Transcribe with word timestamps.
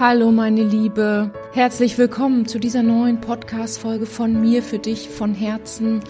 Hallo 0.00 0.30
meine 0.30 0.62
Liebe, 0.62 1.32
herzlich 1.52 1.98
willkommen 1.98 2.46
zu 2.46 2.60
dieser 2.60 2.84
neuen 2.84 3.20
Podcast-Folge 3.20 4.06
von 4.06 4.40
mir 4.40 4.62
für 4.62 4.78
dich 4.78 5.08
von 5.08 5.34
Herzen. 5.34 6.04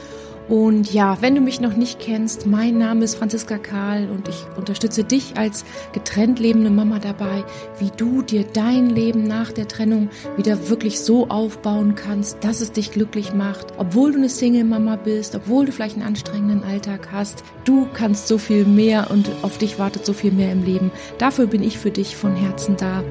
Und 0.46 0.92
ja, 0.92 1.16
wenn 1.22 1.34
du 1.34 1.40
mich 1.40 1.62
noch 1.62 1.74
nicht 1.74 1.98
kennst, 1.98 2.46
mein 2.46 2.76
Name 2.76 3.02
ist 3.04 3.14
Franziska 3.14 3.56
Karl 3.56 4.10
und 4.10 4.28
ich 4.28 4.44
unterstütze 4.58 5.04
dich 5.04 5.38
als 5.38 5.64
getrennt 5.92 6.38
lebende 6.38 6.68
Mama 6.68 6.98
dabei, 6.98 7.44
wie 7.78 7.90
du 7.96 8.20
dir 8.20 8.44
dein 8.52 8.90
Leben 8.90 9.22
nach 9.22 9.52
der 9.52 9.68
Trennung 9.68 10.10
wieder 10.36 10.68
wirklich 10.68 11.00
so 11.00 11.28
aufbauen 11.30 11.94
kannst, 11.94 12.44
dass 12.44 12.60
es 12.60 12.72
dich 12.72 12.92
glücklich 12.92 13.32
macht. 13.32 13.68
Obwohl 13.78 14.12
du 14.12 14.18
eine 14.18 14.28
Single-Mama 14.28 14.96
bist, 14.96 15.34
obwohl 15.34 15.64
du 15.64 15.72
vielleicht 15.72 15.96
einen 15.96 16.06
anstrengenden 16.06 16.62
Alltag 16.62 17.08
hast, 17.10 17.42
du 17.64 17.88
kannst 17.94 18.28
so 18.28 18.36
viel 18.36 18.66
mehr 18.66 19.10
und 19.10 19.30
auf 19.40 19.56
dich 19.56 19.78
wartet 19.78 20.04
so 20.04 20.12
viel 20.12 20.32
mehr 20.32 20.52
im 20.52 20.62
Leben. 20.62 20.90
Dafür 21.16 21.46
bin 21.46 21.62
ich 21.62 21.78
für 21.78 21.90
dich 21.90 22.18
von 22.18 22.36
Herzen 22.36 22.76
da. 22.76 23.02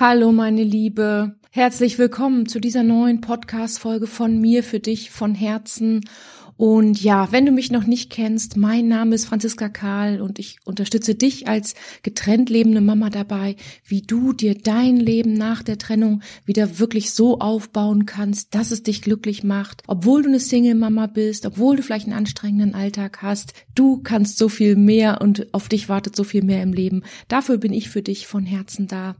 Hallo 0.00 0.30
meine 0.30 0.62
Liebe, 0.62 1.34
herzlich 1.50 1.98
willkommen 1.98 2.46
zu 2.46 2.60
dieser 2.60 2.84
neuen 2.84 3.20
Podcast-Folge 3.20 4.06
von 4.06 4.40
mir 4.40 4.62
für 4.62 4.78
dich 4.78 5.10
von 5.10 5.34
Herzen. 5.34 6.08
Und 6.56 7.02
ja, 7.02 7.32
wenn 7.32 7.44
du 7.44 7.50
mich 7.50 7.72
noch 7.72 7.84
nicht 7.84 8.08
kennst, 8.08 8.56
mein 8.56 8.86
Name 8.86 9.16
ist 9.16 9.24
Franziska 9.24 9.68
Karl 9.68 10.20
und 10.20 10.38
ich 10.38 10.58
unterstütze 10.64 11.16
dich 11.16 11.48
als 11.48 11.74
getrennt 12.04 12.48
lebende 12.48 12.80
Mama 12.80 13.10
dabei, 13.10 13.56
wie 13.84 14.02
du 14.02 14.32
dir 14.32 14.54
dein 14.54 14.98
Leben 14.98 15.32
nach 15.32 15.64
der 15.64 15.78
Trennung 15.78 16.22
wieder 16.44 16.78
wirklich 16.78 17.10
so 17.10 17.40
aufbauen 17.40 18.06
kannst, 18.06 18.54
dass 18.54 18.70
es 18.70 18.84
dich 18.84 19.02
glücklich 19.02 19.42
macht. 19.42 19.82
Obwohl 19.88 20.22
du 20.22 20.28
eine 20.28 20.38
Single-Mama 20.38 21.08
bist, 21.08 21.44
obwohl 21.44 21.74
du 21.74 21.82
vielleicht 21.82 22.06
einen 22.06 22.16
anstrengenden 22.16 22.76
Alltag 22.76 23.20
hast, 23.20 23.52
du 23.74 24.00
kannst 24.00 24.38
so 24.38 24.48
viel 24.48 24.76
mehr 24.76 25.20
und 25.20 25.52
auf 25.52 25.68
dich 25.68 25.88
wartet 25.88 26.14
so 26.14 26.22
viel 26.22 26.44
mehr 26.44 26.62
im 26.62 26.72
Leben. 26.72 27.02
Dafür 27.26 27.58
bin 27.58 27.72
ich 27.72 27.88
für 27.88 28.02
dich 28.02 28.28
von 28.28 28.46
Herzen 28.46 28.86
da. 28.86 29.16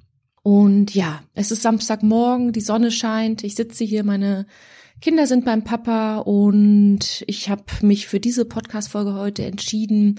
Und 0.48 0.94
ja, 0.94 1.20
es 1.34 1.50
ist 1.50 1.60
Samstagmorgen, 1.60 2.52
die 2.52 2.62
Sonne 2.62 2.90
scheint, 2.90 3.44
ich 3.44 3.54
sitze 3.54 3.84
hier, 3.84 4.02
meine 4.02 4.46
Kinder 5.02 5.26
sind 5.26 5.44
beim 5.44 5.62
Papa 5.62 6.20
und 6.20 7.22
ich 7.26 7.50
habe 7.50 7.64
mich 7.82 8.06
für 8.08 8.18
diese 8.18 8.46
Podcast-Folge 8.46 9.12
heute 9.12 9.44
entschieden, 9.44 10.18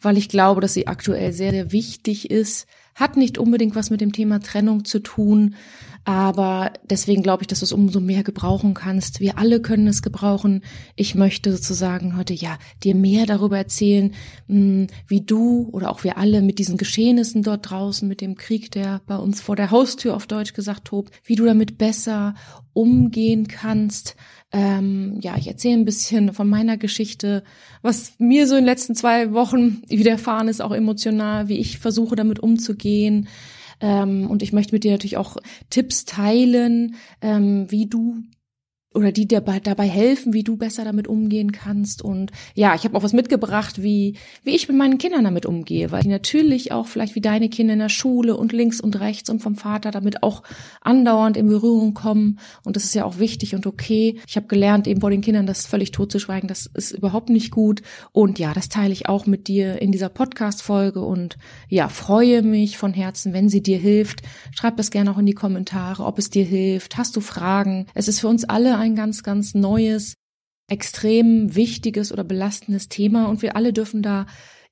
weil 0.00 0.18
ich 0.18 0.28
glaube, 0.28 0.60
dass 0.60 0.74
sie 0.74 0.88
aktuell 0.88 1.32
sehr, 1.32 1.52
sehr 1.52 1.70
wichtig 1.70 2.28
ist. 2.28 2.66
Hat 2.96 3.16
nicht 3.16 3.38
unbedingt 3.38 3.76
was 3.76 3.90
mit 3.90 4.00
dem 4.00 4.10
Thema 4.10 4.40
Trennung 4.40 4.84
zu 4.84 4.98
tun, 4.98 5.54
aber 6.08 6.72
deswegen 6.88 7.22
glaube 7.22 7.42
ich, 7.42 7.48
dass 7.48 7.58
du 7.58 7.66
es 7.66 7.72
umso 7.72 8.00
mehr 8.00 8.22
gebrauchen 8.22 8.72
kannst. 8.72 9.20
Wir 9.20 9.36
alle 9.36 9.60
können 9.60 9.86
es 9.86 10.00
gebrauchen. 10.00 10.62
Ich 10.96 11.14
möchte 11.14 11.52
sozusagen 11.52 12.16
heute 12.16 12.32
ja 12.32 12.58
dir 12.82 12.94
mehr 12.94 13.26
darüber 13.26 13.58
erzählen, 13.58 14.14
hm, 14.46 14.86
wie 15.06 15.20
du 15.20 15.68
oder 15.70 15.90
auch 15.90 16.04
wir 16.04 16.16
alle 16.16 16.40
mit 16.40 16.58
diesen 16.58 16.78
Geschehnissen 16.78 17.42
dort 17.42 17.68
draußen, 17.68 18.08
mit 18.08 18.22
dem 18.22 18.36
Krieg, 18.36 18.70
der 18.70 19.02
bei 19.06 19.16
uns 19.16 19.42
vor 19.42 19.54
der 19.54 19.70
Haustür 19.70 20.16
auf 20.16 20.26
Deutsch 20.26 20.54
gesagt 20.54 20.86
tobt, 20.86 21.12
wie 21.24 21.34
du 21.34 21.44
damit 21.44 21.76
besser 21.76 22.34
umgehen 22.72 23.46
kannst. 23.46 24.16
Ähm, 24.50 25.18
ja, 25.20 25.36
ich 25.36 25.46
erzähle 25.46 25.74
ein 25.74 25.84
bisschen 25.84 26.32
von 26.32 26.48
meiner 26.48 26.78
Geschichte, 26.78 27.44
was 27.82 28.14
mir 28.16 28.46
so 28.46 28.54
in 28.54 28.62
den 28.62 28.70
letzten 28.70 28.94
zwei 28.94 29.34
Wochen 29.34 29.82
widerfahren 29.88 30.48
ist, 30.48 30.62
auch 30.62 30.72
emotional, 30.72 31.48
wie 31.48 31.58
ich 31.58 31.78
versuche 31.78 32.16
damit 32.16 32.38
umzugehen 32.38 33.28
ähm, 33.80 34.30
und 34.30 34.42
ich 34.42 34.52
möchte 34.52 34.74
mit 34.74 34.84
dir 34.84 34.92
natürlich 34.92 35.16
auch 35.16 35.36
Tipps 35.70 36.04
teilen, 36.04 36.96
ähm, 37.20 37.70
wie 37.70 37.86
du 37.86 38.22
oder 38.94 39.12
die 39.12 39.28
dir 39.28 39.40
dabei 39.40 39.86
helfen, 39.86 40.32
wie 40.32 40.42
du 40.42 40.56
besser 40.56 40.84
damit 40.84 41.08
umgehen 41.08 41.52
kannst. 41.52 42.02
Und 42.02 42.32
ja, 42.54 42.74
ich 42.74 42.84
habe 42.84 42.96
auch 42.96 43.02
was 43.02 43.12
mitgebracht, 43.12 43.82
wie, 43.82 44.16
wie 44.44 44.54
ich 44.54 44.66
mit 44.66 44.78
meinen 44.78 44.96
Kindern 44.96 45.24
damit 45.24 45.44
umgehe, 45.44 45.92
weil 45.92 46.02
die 46.02 46.08
natürlich 46.08 46.72
auch 46.72 46.86
vielleicht 46.86 47.14
wie 47.14 47.20
deine 47.20 47.50
Kinder 47.50 47.74
in 47.74 47.80
der 47.80 47.90
Schule 47.90 48.36
und 48.36 48.52
links 48.52 48.80
und 48.80 48.98
rechts 48.98 49.28
und 49.28 49.40
vom 49.40 49.56
Vater 49.56 49.90
damit 49.90 50.22
auch 50.22 50.42
andauernd 50.80 51.36
in 51.36 51.48
Berührung 51.48 51.92
kommen. 51.92 52.38
Und 52.64 52.76
das 52.76 52.84
ist 52.84 52.94
ja 52.94 53.04
auch 53.04 53.18
wichtig 53.18 53.54
und 53.54 53.66
okay. 53.66 54.20
Ich 54.26 54.36
habe 54.36 54.46
gelernt, 54.46 54.86
eben 54.86 55.02
vor 55.02 55.10
den 55.10 55.20
Kindern 55.20 55.46
das 55.46 55.66
völlig 55.66 55.90
totzuschweigen. 55.90 56.48
Das 56.48 56.66
ist 56.66 56.92
überhaupt 56.92 57.28
nicht 57.28 57.50
gut. 57.50 57.82
Und 58.12 58.38
ja, 58.38 58.54
das 58.54 58.70
teile 58.70 58.92
ich 58.92 59.06
auch 59.08 59.26
mit 59.26 59.48
dir 59.48 59.82
in 59.82 59.92
dieser 59.92 60.08
Podcast-Folge 60.08 61.00
und 61.00 61.36
ja, 61.68 61.90
freue 61.90 62.42
mich 62.42 62.78
von 62.78 62.94
Herzen, 62.94 63.34
wenn 63.34 63.50
sie 63.50 63.62
dir 63.62 63.78
hilft. 63.78 64.22
Schreib 64.52 64.78
das 64.78 64.90
gerne 64.90 65.10
auch 65.10 65.18
in 65.18 65.26
die 65.26 65.34
Kommentare, 65.34 66.04
ob 66.04 66.18
es 66.18 66.30
dir 66.30 66.44
hilft. 66.44 66.96
Hast 66.96 67.14
du 67.16 67.20
Fragen? 67.20 67.86
Es 67.94 68.08
ist 68.08 68.20
für 68.20 68.28
uns 68.28 68.44
alle 68.44 68.77
ein 68.78 68.94
ganz, 68.94 69.22
ganz 69.22 69.54
neues, 69.54 70.14
extrem 70.68 71.54
wichtiges 71.54 72.12
oder 72.12 72.24
belastendes 72.24 72.88
Thema 72.88 73.26
und 73.26 73.42
wir 73.42 73.56
alle 73.56 73.72
dürfen 73.72 74.02
da 74.02 74.26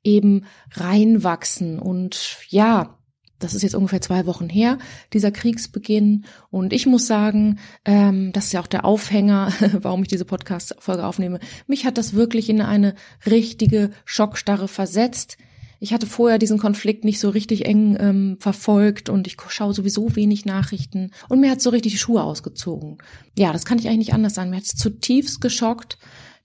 eben 0.04 0.44
reinwachsen. 0.72 1.78
Und 1.78 2.38
ja, 2.48 2.98
das 3.38 3.54
ist 3.54 3.62
jetzt 3.62 3.74
ungefähr 3.74 4.00
zwei 4.00 4.26
Wochen 4.26 4.48
her, 4.48 4.78
dieser 5.12 5.30
Kriegsbeginn. 5.30 6.24
Und 6.50 6.72
ich 6.72 6.86
muss 6.86 7.06
sagen, 7.06 7.58
ähm, 7.84 8.32
das 8.32 8.46
ist 8.46 8.52
ja 8.52 8.60
auch 8.60 8.66
der 8.66 8.84
Aufhänger, 8.84 9.52
warum 9.72 10.02
ich 10.02 10.08
diese 10.08 10.24
Podcast-Folge 10.24 11.04
aufnehme. 11.04 11.40
Mich 11.66 11.84
hat 11.84 11.98
das 11.98 12.14
wirklich 12.14 12.48
in 12.48 12.62
eine 12.62 12.94
richtige 13.26 13.90
Schockstarre 14.04 14.68
versetzt. 14.68 15.36
Ich 15.78 15.92
hatte 15.92 16.06
vorher 16.06 16.38
diesen 16.38 16.58
Konflikt 16.58 17.04
nicht 17.04 17.20
so 17.20 17.30
richtig 17.30 17.66
eng 17.66 17.96
ähm, 18.00 18.36
verfolgt 18.40 19.08
und 19.08 19.26
ich 19.26 19.36
schaue 19.48 19.74
sowieso 19.74 20.16
wenig 20.16 20.44
Nachrichten 20.44 21.10
und 21.28 21.40
mir 21.40 21.50
hat 21.50 21.60
so 21.60 21.70
richtig 21.70 21.92
die 21.92 21.98
Schuhe 21.98 22.22
ausgezogen. 22.22 22.98
Ja, 23.36 23.52
das 23.52 23.64
kann 23.64 23.78
ich 23.78 23.86
eigentlich 23.86 23.98
nicht 23.98 24.14
anders 24.14 24.34
sagen. 24.34 24.50
Mir 24.50 24.56
hat 24.56 24.64
es 24.64 24.76
zutiefst 24.76 25.40
geschockt, 25.40 25.98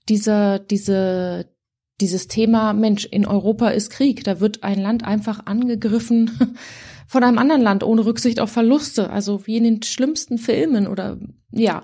diese, 0.08 0.64
diese, 0.70 1.46
dieses 2.00 2.28
Thema, 2.28 2.72
Mensch, 2.72 3.04
in 3.04 3.26
Europa 3.26 3.68
ist 3.68 3.90
Krieg, 3.90 4.24
da 4.24 4.40
wird 4.40 4.64
ein 4.64 4.80
Land 4.80 5.04
einfach 5.04 5.46
angegriffen 5.46 6.56
von 7.06 7.24
einem 7.24 7.38
anderen 7.38 7.62
Land 7.62 7.84
ohne 7.84 8.04
Rücksicht 8.04 8.40
auf 8.40 8.50
Verluste, 8.50 9.10
also 9.10 9.46
wie 9.46 9.56
in 9.56 9.64
den 9.64 9.82
schlimmsten 9.82 10.38
Filmen 10.38 10.86
oder 10.86 11.18
ja. 11.50 11.82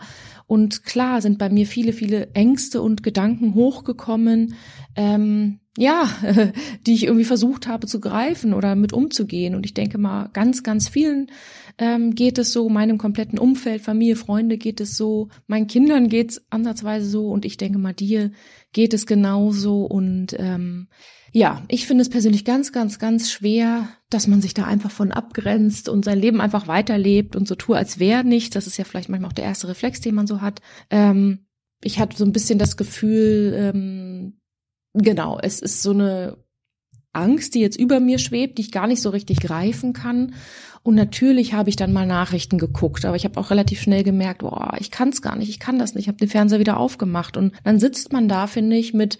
Und 0.49 0.83
klar 0.83 1.21
sind 1.21 1.39
bei 1.39 1.51
mir 1.51 1.67
viele, 1.67 1.93
viele 1.93 2.33
Ängste 2.33 2.81
und 2.81 3.03
Gedanken 3.03 3.55
hochgekommen. 3.55 4.55
Ähm, 4.97 5.61
ja, 5.77 6.09
die 6.87 6.95
ich 6.95 7.05
irgendwie 7.05 7.27
versucht 7.27 7.69
habe 7.69 7.87
zu 7.87 8.01
greifen 8.01 8.55
oder 8.55 8.75
mit 8.75 8.93
umzugehen. 8.93 9.55
Und 9.55 9.67
ich 9.67 9.75
denke 9.75 9.99
mal, 9.99 10.31
ganz, 10.33 10.63
ganz 10.63 10.89
vielen 10.89 11.31
ähm, 11.77 12.15
geht 12.15 12.39
es 12.39 12.53
so, 12.53 12.69
meinem 12.71 12.99
kompletten 12.99 13.39
Umfeld, 13.39 13.83
Familie, 13.83 14.17
Freunde 14.17 14.57
geht 14.57 14.81
es 14.81 14.97
so, 14.97 15.29
meinen 15.47 15.69
Kindern 15.69 16.09
geht 16.09 16.31
es 16.33 16.47
ansatzweise 16.51 17.09
so 17.09 17.29
und 17.29 17.45
ich 17.45 17.59
denke 17.59 17.79
mal, 17.79 17.93
dir 17.93 18.33
geht 18.73 18.95
es 18.95 19.07
genauso. 19.07 19.85
Und 19.85 20.35
ähm, 20.39 20.89
ja, 21.33 21.63
ich 21.69 21.87
finde 21.87 22.03
es 22.03 22.09
persönlich 22.09 22.45
ganz, 22.45 22.73
ganz, 22.73 22.99
ganz 22.99 23.31
schwer, 23.31 23.89
dass 24.11 24.27
man 24.27 24.41
sich 24.41 24.55
da 24.55 24.65
einfach 24.65 24.91
von 24.91 25.13
abgrenzt 25.13 25.89
und 25.89 26.05
sein 26.05 26.19
Leben 26.19 26.41
einfach 26.41 26.69
weiterlebt 26.69 27.37
und 27.37 27.47
so 27.47 27.55
tue, 27.55 27.77
als 27.77 27.99
wäre 27.99 28.25
nichts. 28.25 28.55
Das 28.55 28.67
ist 28.67 28.79
ja 28.79 28.85
vielleicht 28.85 29.09
manchmal 29.09 29.31
auch 29.31 29.35
der 29.35 29.45
erste 29.45 29.69
Reflex, 29.69 30.01
den 30.01 30.15
man 30.15 30.27
so 30.27 30.41
hat. 30.41 30.61
Ähm, 30.91 31.47
ich 31.83 31.99
hatte 31.99 32.17
so 32.17 32.25
ein 32.25 32.33
bisschen 32.33 32.59
das 32.59 32.77
Gefühl, 32.77 33.53
ähm, 33.55 34.41
genau, 34.95 35.39
es 35.41 35.61
ist 35.61 35.83
so 35.83 35.91
eine 35.91 36.39
Angst, 37.13 37.55
die 37.55 37.61
jetzt 37.61 37.79
über 37.79 38.01
mir 38.01 38.19
schwebt, 38.19 38.59
die 38.59 38.63
ich 38.63 38.73
gar 38.73 38.87
nicht 38.87 39.03
so 39.03 39.11
richtig 39.11 39.41
greifen 39.41 39.93
kann. 39.93 40.35
Und 40.83 40.95
natürlich 40.95 41.53
habe 41.53 41.69
ich 41.69 41.77
dann 41.77 41.93
mal 41.93 42.07
Nachrichten 42.07 42.59
geguckt, 42.59 43.05
aber 43.05 43.17
ich 43.17 43.25
habe 43.25 43.39
auch 43.39 43.51
relativ 43.51 43.81
schnell 43.81 44.05
gemerkt, 44.05 44.41
boah, 44.41 44.77
ich 44.79 44.91
kann 44.91 45.11
es 45.11 45.21
gar 45.21 45.37
nicht, 45.37 45.51
ich 45.51 45.59
kann 45.59 45.79
das 45.79 45.95
nicht. 45.95 46.05
Ich 46.05 46.09
habe 46.09 46.19
den 46.19 46.29
Fernseher 46.29 46.61
wieder 46.61 46.79
aufgemacht 46.79 47.37
und 47.37 47.55
dann 47.65 47.79
sitzt 47.79 48.13
man 48.13 48.29
da, 48.29 48.47
finde 48.47 48.77
ich, 48.77 48.95
mit 48.95 49.19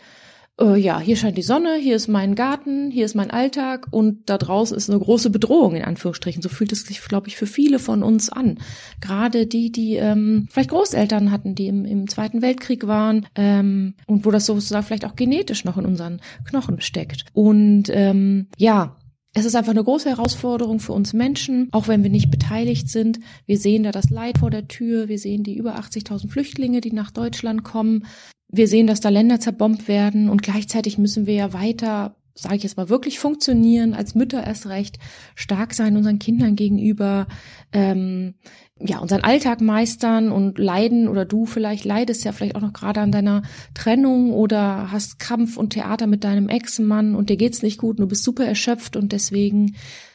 äh, 0.61 0.77
ja, 0.77 1.01
hier 1.01 1.17
scheint 1.17 1.39
die 1.39 1.43
Sonne, 1.43 1.77
hier 1.77 1.97
ist 1.97 2.09
mein 2.09 2.35
Garten, 2.35 2.91
hier 2.91 3.05
ist 3.05 3.15
mein 3.15 3.31
Alltag 3.31 3.87
und 3.91 4.29
da 4.29 4.39
draußen 4.39 4.77
ist 4.77 4.91
eine 4.91 4.99
große 4.99 5.31
Bedrohung 5.31 5.75
in 5.75 5.85
Anführungsstrichen. 5.85 6.43
So 6.43 6.49
fühlt 6.49 6.73
es 6.73 6.83
sich, 6.83 7.01
glaube 7.03 7.29
ich, 7.29 7.37
für 7.37 7.47
viele 7.47 7.79
von 7.79 8.03
uns 8.03 8.29
an. 8.29 8.59
Gerade 9.01 9.47
die, 9.47 9.71
die 9.71 9.97
ähm, 9.97 10.49
vielleicht 10.51 10.71
Großeltern 10.71 11.31
hatten, 11.31 11.55
die 11.55 11.69
im, 11.69 11.85
im 11.85 12.09
Zweiten 12.09 12.43
Weltkrieg 12.43 12.87
waren 12.87 13.27
ähm, 13.35 13.95
und 14.07 14.25
wo 14.25 14.31
das 14.31 14.47
sozusagen 14.47 14.85
vielleicht 14.85 15.05
auch 15.05 15.17
genetisch 15.17 15.65
noch 15.65 15.79
in 15.79 15.87
unseren 15.87 16.21
Knochen 16.45 16.81
steckt. 16.81 17.25
Und 17.33 17.85
ähm, 17.91 18.49
ja, 18.57 18.97
es 19.35 19.45
ist 19.45 19.55
einfach 19.55 19.71
eine 19.71 19.85
große 19.85 20.09
Herausforderung 20.09 20.81
für 20.81 20.93
uns 20.93 21.13
Menschen, 21.13 21.69
auch 21.71 21.87
wenn 21.87 22.03
wir 22.03 22.11
nicht 22.11 22.31
beteiligt 22.31 22.89
sind. 22.89 23.21
Wir 23.47 23.59
sehen 23.59 23.85
da 23.85 23.93
das 23.93 24.11
Leid 24.11 24.39
vor 24.39 24.51
der 24.51 24.67
Tür. 24.67 25.09
Wir 25.09 25.19
sehen 25.19 25.45
die 25.45 25.57
über 25.57 25.79
80.000 25.79 26.29
Flüchtlinge, 26.29 26.81
die 26.81 26.93
nach 26.93 27.11
Deutschland 27.11 27.63
kommen 27.63 28.05
wir 28.49 28.69
sehen, 28.69 28.87
dass 28.87 29.01
da 29.01 29.11
Länder 29.11 29.41
zerbombt 29.41 29.89
werden 29.89 30.29
und 30.29 30.43
gleichzeitig 30.43 30.99
müssen 30.99 31.27
wir 31.27 31.35
ja 31.35 31.53
weiter, 31.53 32.17
sage 32.35 32.57
ich 32.57 32.63
jetzt 32.63 32.77
mal, 32.77 32.89
wirklich 32.89 33.19
funktionieren, 33.19 33.95
als 33.95 34.15
Mütter 34.15 34.45
erst 34.45 34.67
recht, 34.67 34.99
stark 35.35 35.75
sein 35.75 35.97
unseren 35.97 36.19
Kindern 36.19 36.57
gegenüber, 36.57 37.27
ähm, 37.73 38.35
ja, 38.81 39.01
unseren 39.01 39.23
Alltag 39.23 39.61
meistern 39.61 40.31
und 40.31 40.59
leiden 40.59 41.09
oder 41.09 41.25
du 41.25 41.47
vielleicht 41.47 41.85
leidest 41.85 42.25
ja 42.25 42.33
vielleicht 42.33 42.55
auch 42.55 42.61
noch 42.61 42.73
gerade 42.73 43.01
an 43.01 43.13
deiner 43.13 43.43
Trennung 43.75 44.33
oder 44.33 44.91
hast 44.93 45.19
Kampf 45.19 45.57
und 45.57 45.71
Theater 45.71 46.07
mit 46.07 46.25
deinem 46.25 46.49
Ex-Mann 46.49 47.15
und 47.15 47.29
dir 47.29 47.37
geht's 47.37 47.63
nicht 47.63 47.79
gut 47.79 47.99
und 47.99 48.03
du 48.03 48.09
bist 48.09 48.25
super 48.25 48.47
erschöpft 48.47 48.97
und 48.97 49.13
deswegen, 49.13 49.75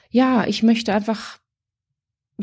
ja, 0.09 0.47
ich 0.47 0.63
möchte 0.63 0.93
einfach 0.93 1.39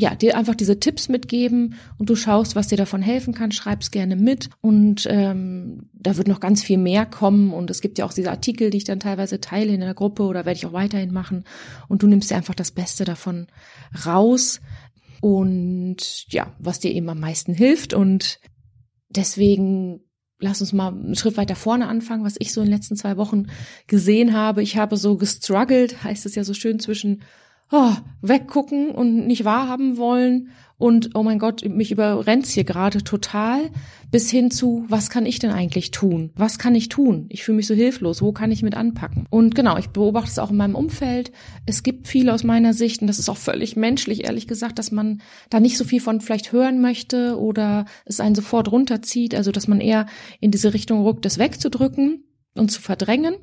ja, 0.01 0.15
dir 0.15 0.35
einfach 0.35 0.55
diese 0.55 0.79
Tipps 0.79 1.09
mitgeben 1.09 1.75
und 1.99 2.09
du 2.09 2.15
schaust, 2.15 2.55
was 2.55 2.67
dir 2.67 2.75
davon 2.75 3.03
helfen 3.03 3.35
kann, 3.35 3.51
schreib's 3.51 3.91
gerne 3.91 4.15
mit 4.15 4.49
und 4.59 5.05
ähm, 5.07 5.91
da 5.93 6.17
wird 6.17 6.27
noch 6.27 6.39
ganz 6.39 6.63
viel 6.63 6.79
mehr 6.79 7.05
kommen 7.05 7.53
und 7.53 7.69
es 7.69 7.81
gibt 7.81 7.99
ja 7.99 8.05
auch 8.05 8.13
diese 8.13 8.31
Artikel, 8.31 8.71
die 8.71 8.77
ich 8.77 8.83
dann 8.83 8.99
teilweise 8.99 9.39
teile 9.39 9.71
in 9.71 9.79
der 9.79 9.93
Gruppe 9.93 10.23
oder 10.23 10.45
werde 10.45 10.57
ich 10.57 10.65
auch 10.65 10.73
weiterhin 10.73 11.13
machen 11.13 11.43
und 11.87 12.01
du 12.01 12.07
nimmst 12.07 12.31
dir 12.31 12.35
einfach 12.35 12.55
das 12.55 12.71
Beste 12.71 13.05
davon 13.05 13.45
raus 14.03 14.59
und 15.21 16.25
ja, 16.29 16.51
was 16.57 16.79
dir 16.79 16.91
eben 16.91 17.07
am 17.09 17.19
meisten 17.19 17.53
hilft 17.53 17.93
und 17.93 18.39
deswegen 19.07 20.01
lass 20.39 20.61
uns 20.61 20.73
mal 20.73 20.87
einen 20.87 21.15
Schritt 21.15 21.37
weiter 21.37 21.55
vorne 21.55 21.87
anfangen, 21.87 22.23
was 22.23 22.37
ich 22.39 22.53
so 22.53 22.61
in 22.61 22.67
den 22.67 22.73
letzten 22.73 22.95
zwei 22.95 23.17
Wochen 23.17 23.45
gesehen 23.85 24.33
habe. 24.33 24.63
Ich 24.63 24.77
habe 24.77 24.97
so 24.97 25.15
gestruggelt, 25.15 26.03
heißt 26.03 26.25
es 26.25 26.33
ja 26.33 26.43
so 26.43 26.55
schön, 26.55 26.79
zwischen 26.79 27.21
oh, 27.71 27.93
weggucken 28.21 28.91
und 28.91 29.27
nicht 29.27 29.45
wahrhaben 29.45 29.97
wollen 29.97 30.49
und 30.81 31.11
oh 31.13 31.21
mein 31.21 31.37
Gott, 31.37 31.63
mich 31.63 31.91
überrennt's 31.91 32.49
hier 32.49 32.63
gerade 32.63 33.03
total, 33.03 33.69
bis 34.09 34.31
hin 34.31 34.49
zu, 34.49 34.83
was 34.89 35.11
kann 35.11 35.27
ich 35.27 35.37
denn 35.37 35.51
eigentlich 35.51 35.91
tun? 35.91 36.31
Was 36.33 36.57
kann 36.57 36.73
ich 36.73 36.89
tun? 36.89 37.27
Ich 37.29 37.43
fühle 37.43 37.57
mich 37.57 37.67
so 37.67 37.75
hilflos, 37.75 38.23
wo 38.23 38.31
kann 38.31 38.51
ich 38.51 38.63
mit 38.63 38.75
anpacken? 38.75 39.27
Und 39.29 39.53
genau, 39.53 39.77
ich 39.77 39.89
beobachte 39.89 40.31
es 40.31 40.39
auch 40.39 40.49
in 40.49 40.57
meinem 40.57 40.73
Umfeld. 40.73 41.31
Es 41.67 41.83
gibt 41.83 42.07
viele 42.07 42.33
aus 42.33 42.43
meiner 42.43 42.73
Sicht, 42.73 43.01
und 43.01 43.05
das 43.05 43.19
ist 43.19 43.29
auch 43.29 43.37
völlig 43.37 43.75
menschlich, 43.75 44.23
ehrlich 44.23 44.47
gesagt, 44.47 44.79
dass 44.79 44.91
man 44.91 45.21
da 45.51 45.59
nicht 45.59 45.77
so 45.77 45.83
viel 45.83 46.01
von 46.01 46.19
vielleicht 46.19 46.51
hören 46.51 46.81
möchte 46.81 47.39
oder 47.39 47.85
es 48.05 48.19
einen 48.19 48.33
sofort 48.33 48.71
runterzieht, 48.71 49.35
also 49.35 49.51
dass 49.51 49.67
man 49.67 49.81
eher 49.81 50.07
in 50.39 50.49
diese 50.49 50.73
Richtung 50.73 51.03
rückt, 51.03 51.25
das 51.25 51.37
wegzudrücken 51.37 52.23
und 52.55 52.71
zu 52.71 52.81
verdrängen 52.81 53.35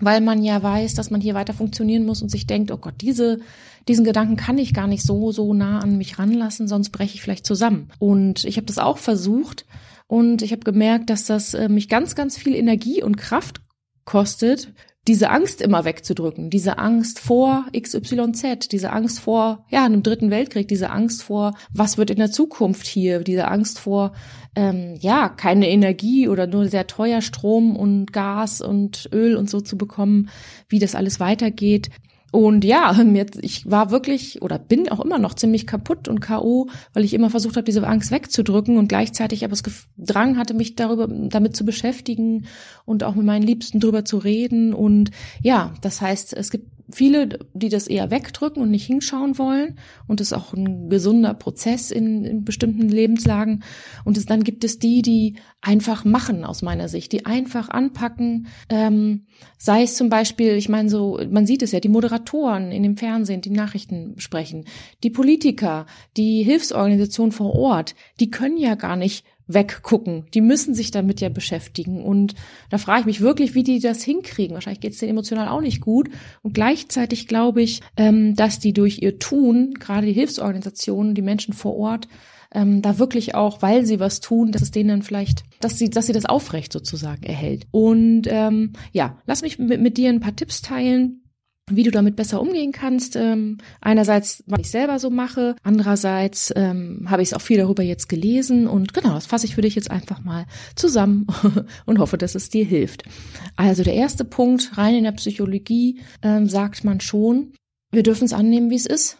weil 0.00 0.20
man 0.20 0.42
ja 0.42 0.62
weiß, 0.62 0.94
dass 0.94 1.10
man 1.10 1.20
hier 1.20 1.34
weiter 1.34 1.54
funktionieren 1.54 2.04
muss 2.04 2.22
und 2.22 2.30
sich 2.30 2.46
denkt, 2.46 2.70
oh 2.70 2.76
Gott, 2.76 2.94
diese, 3.00 3.40
diesen 3.88 4.04
Gedanken 4.04 4.36
kann 4.36 4.58
ich 4.58 4.74
gar 4.74 4.86
nicht 4.86 5.02
so, 5.02 5.32
so 5.32 5.54
nah 5.54 5.80
an 5.80 5.98
mich 5.98 6.18
ranlassen, 6.18 6.68
sonst 6.68 6.90
breche 6.90 7.14
ich 7.14 7.22
vielleicht 7.22 7.46
zusammen. 7.46 7.90
Und 7.98 8.44
ich 8.44 8.56
habe 8.56 8.66
das 8.66 8.78
auch 8.78 8.98
versucht 8.98 9.66
und 10.06 10.42
ich 10.42 10.52
habe 10.52 10.62
gemerkt, 10.62 11.10
dass 11.10 11.24
das 11.24 11.54
äh, 11.54 11.68
mich 11.68 11.88
ganz, 11.88 12.14
ganz 12.14 12.36
viel 12.36 12.54
Energie 12.54 13.02
und 13.02 13.16
Kraft 13.16 13.60
kostet, 14.04 14.72
diese 15.08 15.30
Angst 15.30 15.60
immer 15.60 15.84
wegzudrücken, 15.84 16.48
diese 16.48 16.78
Angst 16.78 17.18
vor 17.18 17.66
XYZ, 17.76 18.68
diese 18.70 18.92
Angst 18.92 19.18
vor 19.18 19.64
ja 19.68 19.84
einem 19.84 20.02
dritten 20.02 20.30
Weltkrieg, 20.30 20.68
diese 20.68 20.90
Angst 20.90 21.24
vor 21.24 21.54
was 21.72 21.98
wird 21.98 22.10
in 22.10 22.18
der 22.18 22.30
Zukunft 22.30 22.86
hier, 22.86 23.20
diese 23.24 23.48
Angst 23.48 23.80
vor 23.80 24.12
ähm, 24.54 24.96
ja 25.00 25.28
keine 25.28 25.68
Energie 25.68 26.28
oder 26.28 26.46
nur 26.46 26.68
sehr 26.68 26.86
teuer 26.86 27.20
Strom 27.20 27.74
und 27.74 28.12
Gas 28.12 28.60
und 28.60 29.08
Öl 29.12 29.34
und 29.36 29.50
so 29.50 29.60
zu 29.60 29.76
bekommen, 29.76 30.28
wie 30.68 30.78
das 30.78 30.94
alles 30.94 31.18
weitergeht. 31.18 31.90
Und 32.32 32.64
ja, 32.64 32.98
ich 33.42 33.70
war 33.70 33.90
wirklich 33.90 34.40
oder 34.40 34.58
bin 34.58 34.88
auch 34.88 35.00
immer 35.00 35.18
noch 35.18 35.34
ziemlich 35.34 35.66
kaputt 35.66 36.08
und 36.08 36.20
KO, 36.20 36.70
weil 36.94 37.04
ich 37.04 37.12
immer 37.12 37.28
versucht 37.28 37.56
habe, 37.56 37.64
diese 37.64 37.86
Angst 37.86 38.10
wegzudrücken 38.10 38.78
und 38.78 38.88
gleichzeitig 38.88 39.44
aber 39.44 39.50
das 39.50 39.62
Drang 39.98 40.38
hatte, 40.38 40.54
mich 40.54 40.74
darüber, 40.74 41.06
damit 41.08 41.54
zu 41.54 41.66
beschäftigen 41.66 42.46
und 42.86 43.04
auch 43.04 43.14
mit 43.14 43.26
meinen 43.26 43.42
Liebsten 43.42 43.80
drüber 43.80 44.06
zu 44.06 44.16
reden. 44.16 44.72
Und 44.72 45.10
ja, 45.42 45.74
das 45.82 46.00
heißt, 46.00 46.32
es 46.32 46.50
gibt 46.50 46.68
viele, 46.92 47.40
die 47.54 47.68
das 47.68 47.86
eher 47.86 48.10
wegdrücken 48.10 48.62
und 48.62 48.70
nicht 48.70 48.86
hinschauen 48.86 49.38
wollen. 49.38 49.78
Und 50.06 50.20
das 50.20 50.28
ist 50.28 50.32
auch 50.32 50.52
ein 50.52 50.88
gesunder 50.88 51.34
Prozess 51.34 51.90
in, 51.90 52.24
in 52.24 52.44
bestimmten 52.44 52.88
Lebenslagen. 52.88 53.64
Und 54.04 54.16
es, 54.16 54.26
dann 54.26 54.44
gibt 54.44 54.64
es 54.64 54.78
die, 54.78 55.02
die 55.02 55.36
einfach 55.60 56.04
machen 56.04 56.44
aus 56.44 56.62
meiner 56.62 56.88
Sicht, 56.88 57.12
die 57.12 57.26
einfach 57.26 57.68
anpacken. 57.68 58.48
Ähm, 58.68 59.26
sei 59.58 59.82
es 59.82 59.96
zum 59.96 60.08
Beispiel, 60.08 60.52
ich 60.52 60.68
meine 60.68 60.88
so, 60.88 61.20
man 61.30 61.46
sieht 61.46 61.62
es 61.62 61.72
ja, 61.72 61.80
die 61.80 61.88
Moderatoren 61.88 62.72
in 62.72 62.82
dem 62.82 62.96
Fernsehen, 62.96 63.40
die 63.40 63.50
Nachrichten 63.50 64.14
sprechen, 64.18 64.64
die 65.02 65.10
Politiker, 65.10 65.86
die 66.16 66.42
Hilfsorganisationen 66.42 67.32
vor 67.32 67.54
Ort, 67.54 67.94
die 68.20 68.30
können 68.30 68.56
ja 68.56 68.74
gar 68.74 68.96
nicht 68.96 69.24
weggucken. 69.46 70.26
Die 70.34 70.40
müssen 70.40 70.74
sich 70.74 70.90
damit 70.90 71.20
ja 71.20 71.28
beschäftigen. 71.28 72.02
Und 72.02 72.34
da 72.70 72.78
frage 72.78 73.00
ich 73.00 73.06
mich 73.06 73.20
wirklich, 73.20 73.54
wie 73.54 73.62
die 73.62 73.80
das 73.80 74.02
hinkriegen. 74.02 74.54
Wahrscheinlich 74.54 74.80
geht 74.80 74.92
es 74.92 74.98
denen 74.98 75.10
emotional 75.10 75.48
auch 75.48 75.60
nicht 75.60 75.80
gut. 75.80 76.10
Und 76.42 76.54
gleichzeitig 76.54 77.28
glaube 77.28 77.62
ich, 77.62 77.80
ähm, 77.96 78.34
dass 78.36 78.58
die 78.58 78.72
durch 78.72 79.02
ihr 79.02 79.18
Tun, 79.18 79.74
gerade 79.78 80.06
die 80.06 80.12
Hilfsorganisationen, 80.12 81.14
die 81.14 81.22
Menschen 81.22 81.54
vor 81.54 81.76
Ort, 81.76 82.08
ähm, 82.54 82.82
da 82.82 82.98
wirklich 82.98 83.34
auch, 83.34 83.62
weil 83.62 83.86
sie 83.86 83.98
was 83.98 84.20
tun, 84.20 84.52
dass 84.52 84.62
es 84.62 84.70
denen 84.70 84.90
dann 84.90 85.02
vielleicht, 85.02 85.44
dass 85.60 85.78
sie, 85.78 85.90
dass 85.90 86.06
sie 86.06 86.12
das 86.12 86.26
aufrecht 86.26 86.72
sozusagen 86.72 87.22
erhält. 87.22 87.66
Und 87.70 88.22
ähm, 88.26 88.74
ja, 88.92 89.18
lass 89.26 89.42
mich 89.42 89.58
mit, 89.58 89.80
mit 89.80 89.96
dir 89.96 90.10
ein 90.10 90.20
paar 90.20 90.36
Tipps 90.36 90.60
teilen, 90.60 91.21
wie 91.76 91.82
du 91.82 91.90
damit 91.90 92.16
besser 92.16 92.40
umgehen 92.40 92.72
kannst. 92.72 93.16
Ähm, 93.16 93.58
einerseits, 93.80 94.42
was 94.46 94.60
ich 94.60 94.70
selber 94.70 94.98
so 94.98 95.10
mache, 95.10 95.56
andererseits 95.62 96.52
ähm, 96.56 97.06
habe 97.08 97.22
ich 97.22 97.28
es 97.28 97.34
auch 97.34 97.40
viel 97.40 97.58
darüber 97.58 97.82
jetzt 97.82 98.08
gelesen 98.08 98.66
und 98.66 98.94
genau, 98.94 99.14
das 99.14 99.26
fasse 99.26 99.46
ich 99.46 99.54
für 99.54 99.62
dich 99.62 99.74
jetzt 99.74 99.90
einfach 99.90 100.22
mal 100.22 100.46
zusammen 100.76 101.26
und 101.86 101.98
hoffe, 101.98 102.18
dass 102.18 102.34
es 102.34 102.50
dir 102.50 102.64
hilft. 102.64 103.04
Also 103.56 103.82
der 103.82 103.94
erste 103.94 104.24
Punkt, 104.24 104.76
rein 104.76 104.94
in 104.94 105.04
der 105.04 105.12
Psychologie, 105.12 106.00
ähm, 106.22 106.48
sagt 106.48 106.84
man 106.84 107.00
schon, 107.00 107.52
wir 107.90 108.02
dürfen 108.02 108.24
es 108.24 108.32
annehmen, 108.32 108.70
wie 108.70 108.76
es 108.76 108.86
ist. 108.86 109.18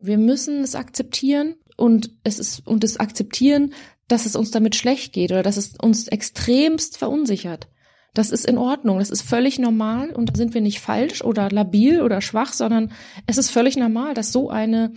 Wir 0.00 0.18
müssen 0.18 0.62
es 0.62 0.74
akzeptieren 0.74 1.54
und 1.76 2.10
es 2.24 2.38
ist 2.38 2.66
und 2.66 2.84
es 2.84 2.98
akzeptieren, 2.98 3.72
dass 4.08 4.26
es 4.26 4.34
uns 4.34 4.50
damit 4.50 4.74
schlecht 4.74 5.12
geht 5.12 5.30
oder 5.30 5.42
dass 5.42 5.56
es 5.56 5.74
uns 5.80 6.08
extremst 6.08 6.98
verunsichert. 6.98 7.68
Das 8.14 8.30
ist 8.30 8.46
in 8.46 8.58
Ordnung, 8.58 8.98
das 8.98 9.10
ist 9.10 9.22
völlig 9.22 9.58
normal 9.58 10.10
und 10.10 10.30
da 10.30 10.34
sind 10.34 10.54
wir 10.54 10.60
nicht 10.60 10.80
falsch 10.80 11.22
oder 11.22 11.50
labil 11.50 12.02
oder 12.02 12.20
schwach, 12.20 12.52
sondern 12.52 12.92
es 13.26 13.38
ist 13.38 13.50
völlig 13.50 13.76
normal, 13.76 14.14
dass 14.14 14.32
so 14.32 14.50
eine 14.50 14.92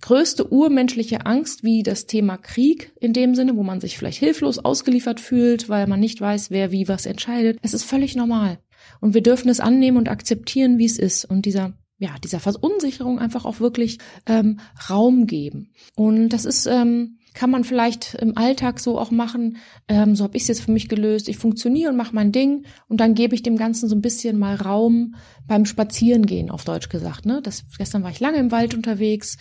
größte 0.00 0.52
urmenschliche 0.52 1.26
Angst 1.26 1.64
wie 1.64 1.82
das 1.82 2.06
Thema 2.06 2.36
Krieg 2.36 2.92
in 3.00 3.12
dem 3.12 3.34
Sinne, 3.34 3.56
wo 3.56 3.62
man 3.62 3.80
sich 3.80 3.98
vielleicht 3.98 4.18
hilflos 4.18 4.58
ausgeliefert 4.58 5.20
fühlt, 5.20 5.68
weil 5.68 5.86
man 5.86 6.00
nicht 6.00 6.20
weiß, 6.20 6.50
wer 6.50 6.70
wie 6.70 6.88
was 6.88 7.06
entscheidet. 7.06 7.58
Es 7.62 7.74
ist 7.74 7.84
völlig 7.84 8.14
normal. 8.14 8.58
Und 9.00 9.14
wir 9.14 9.22
dürfen 9.22 9.48
es 9.48 9.60
annehmen 9.60 9.96
und 9.96 10.08
akzeptieren, 10.08 10.78
wie 10.78 10.84
es 10.84 10.98
ist. 10.98 11.24
Und 11.24 11.46
dieser 11.46 11.74
ja, 12.00 12.14
dieser 12.22 12.38
Verunsicherung 12.38 13.18
einfach 13.18 13.44
auch 13.44 13.58
wirklich 13.58 13.98
ähm, 14.26 14.60
Raum 14.88 15.26
geben. 15.26 15.72
Und 15.96 16.28
das 16.28 16.44
ist 16.44 16.66
ähm, 16.66 17.17
kann 17.38 17.50
man 17.50 17.62
vielleicht 17.62 18.14
im 18.14 18.36
Alltag 18.36 18.80
so 18.80 18.98
auch 18.98 19.12
machen. 19.12 19.58
Ähm, 19.86 20.16
so 20.16 20.24
habe 20.24 20.36
ich 20.36 20.42
es 20.42 20.48
jetzt 20.48 20.62
für 20.62 20.72
mich 20.72 20.88
gelöst. 20.88 21.28
Ich 21.28 21.36
funktioniere 21.36 21.92
und 21.92 21.96
mache 21.96 22.12
mein 22.12 22.32
Ding 22.32 22.64
und 22.88 22.98
dann 22.98 23.14
gebe 23.14 23.32
ich 23.36 23.44
dem 23.44 23.56
Ganzen 23.56 23.88
so 23.88 23.94
ein 23.94 24.02
bisschen 24.02 24.40
mal 24.40 24.56
Raum 24.56 25.14
beim 25.46 25.64
Spazierengehen, 25.64 26.50
auf 26.50 26.64
Deutsch 26.64 26.88
gesagt. 26.88 27.26
Ne? 27.26 27.40
Das, 27.40 27.62
gestern 27.78 28.02
war 28.02 28.10
ich 28.10 28.18
lange 28.18 28.38
im 28.38 28.50
Wald 28.50 28.74
unterwegs. 28.74 29.36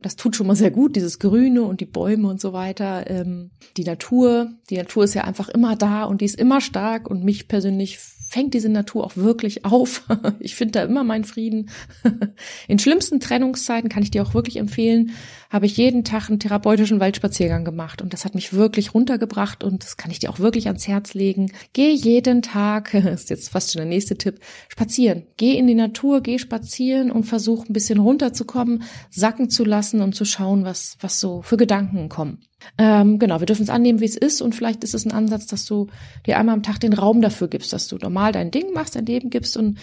Das 0.00 0.14
tut 0.14 0.36
schon 0.36 0.46
mal 0.46 0.54
sehr 0.54 0.70
gut, 0.70 0.94
dieses 0.94 1.18
Grüne 1.18 1.62
und 1.62 1.80
die 1.80 1.86
Bäume 1.86 2.28
und 2.28 2.40
so 2.40 2.52
weiter. 2.52 3.10
Ähm, 3.10 3.50
die 3.76 3.84
Natur, 3.84 4.52
die 4.70 4.76
Natur 4.76 5.02
ist 5.02 5.14
ja 5.14 5.24
einfach 5.24 5.48
immer 5.48 5.74
da 5.74 6.04
und 6.04 6.20
die 6.20 6.26
ist 6.26 6.38
immer 6.38 6.60
stark 6.60 7.10
und 7.10 7.24
mich 7.24 7.48
persönlich 7.48 7.98
fängt 7.98 8.54
diese 8.54 8.68
Natur 8.68 9.04
auch 9.04 9.16
wirklich 9.16 9.64
auf. 9.64 10.06
Ich 10.38 10.54
finde 10.54 10.72
da 10.72 10.84
immer 10.84 11.02
meinen 11.02 11.24
Frieden. 11.24 11.68
In 12.68 12.78
schlimmsten 12.78 13.18
Trennungszeiten 13.18 13.90
kann 13.90 14.04
ich 14.04 14.12
dir 14.12 14.22
auch 14.22 14.34
wirklich 14.34 14.56
empfehlen, 14.56 15.10
habe 15.50 15.66
ich 15.66 15.76
jeden 15.76 16.04
Tag 16.04 16.30
einen 16.30 16.38
therapeutischen 16.38 17.00
Waldspaziergang 17.00 17.64
gemacht 17.64 18.00
und 18.00 18.12
das 18.12 18.24
hat 18.24 18.36
mich 18.36 18.52
wirklich 18.52 18.94
runtergebracht 18.94 19.64
und 19.64 19.82
das 19.82 19.96
kann 19.96 20.12
ich 20.12 20.20
dir 20.20 20.30
auch 20.30 20.38
wirklich 20.38 20.68
ans 20.68 20.86
Herz 20.86 21.12
legen. 21.12 21.50
Geh 21.72 21.90
jeden 21.90 22.40
Tag, 22.40 22.94
ist 22.94 23.30
jetzt 23.30 23.50
fast 23.50 23.72
schon 23.72 23.80
der 23.80 23.88
nächste 23.88 24.16
Tipp, 24.16 24.38
spazieren. 24.68 25.24
Geh 25.36 25.58
in 25.58 25.66
die 25.66 25.74
Natur, 25.74 26.20
geh 26.20 26.38
spazieren 26.38 27.10
und 27.10 27.24
versuch 27.24 27.68
ein 27.68 27.72
bisschen 27.72 27.98
runterzukommen, 27.98 28.84
sacken 29.10 29.50
zu 29.50 29.64
lassen 29.64 30.00
und 30.00 30.14
zu 30.14 30.24
schauen, 30.24 30.64
was, 30.64 30.96
was 31.00 31.18
so 31.18 31.42
für 31.42 31.56
Gedanken 31.56 32.08
kommen. 32.08 32.38
Ähm, 32.78 33.18
genau, 33.18 33.40
wir 33.40 33.46
dürfen 33.46 33.62
es 33.62 33.70
annehmen, 33.70 34.00
wie 34.00 34.04
es 34.04 34.16
ist 34.16 34.42
und 34.42 34.54
vielleicht 34.54 34.84
ist 34.84 34.94
es 34.94 35.04
ein 35.04 35.12
Ansatz, 35.12 35.46
dass 35.46 35.64
du 35.64 35.88
dir 36.26 36.38
einmal 36.38 36.54
am 36.54 36.62
Tag 36.62 36.78
den 36.78 36.92
Raum 36.92 37.22
dafür 37.22 37.48
gibst, 37.48 37.72
dass 37.72 37.88
du 37.88 37.96
normal 37.96 38.30
dein 38.32 38.52
Ding 38.52 38.72
machst, 38.72 38.94
dein 38.94 39.06
Leben 39.06 39.30
gibst 39.30 39.56
und 39.56 39.78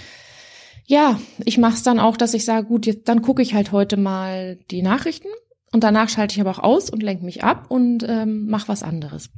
ja, 0.85 1.19
ich 1.43 1.57
mache 1.57 1.73
es 1.73 1.83
dann 1.83 1.99
auch, 1.99 2.15
dass 2.15 2.33
ich 2.33 2.45
sage, 2.45 2.67
gut, 2.67 2.85
jetzt, 2.85 3.09
dann 3.09 3.21
gucke 3.21 3.41
ich 3.41 3.53
halt 3.53 3.73
heute 3.73 3.97
mal 3.97 4.57
die 4.71 4.81
Nachrichten 4.81 5.27
und 5.71 5.83
danach 5.83 6.09
schalte 6.09 6.35
ich 6.35 6.41
aber 6.41 6.51
auch 6.51 6.63
aus 6.63 6.89
und 6.89 7.03
lenke 7.03 7.25
mich 7.25 7.43
ab 7.43 7.65
und 7.69 8.05
ähm, 8.07 8.47
mache 8.47 8.67
was 8.67 8.83
anderes. 8.83 9.29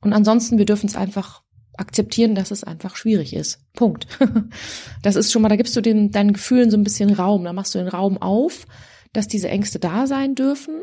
Und 0.00 0.12
ansonsten, 0.12 0.58
wir 0.58 0.64
dürfen 0.64 0.86
es 0.86 0.96
einfach 0.96 1.42
akzeptieren, 1.76 2.34
dass 2.34 2.50
es 2.50 2.64
einfach 2.64 2.96
schwierig 2.96 3.34
ist. 3.34 3.60
Punkt. 3.74 4.06
Das 5.02 5.14
ist 5.14 5.30
schon 5.30 5.42
mal, 5.42 5.48
da 5.48 5.56
gibst 5.56 5.76
du 5.76 5.80
den, 5.80 6.10
deinen 6.10 6.32
Gefühlen 6.32 6.70
so 6.70 6.76
ein 6.76 6.82
bisschen 6.82 7.12
Raum. 7.14 7.44
Da 7.44 7.52
machst 7.52 7.74
du 7.74 7.78
den 7.78 7.88
Raum 7.88 8.18
auf, 8.20 8.66
dass 9.12 9.28
diese 9.28 9.48
Ängste 9.48 9.78
da 9.78 10.08
sein 10.08 10.34
dürfen 10.34 10.82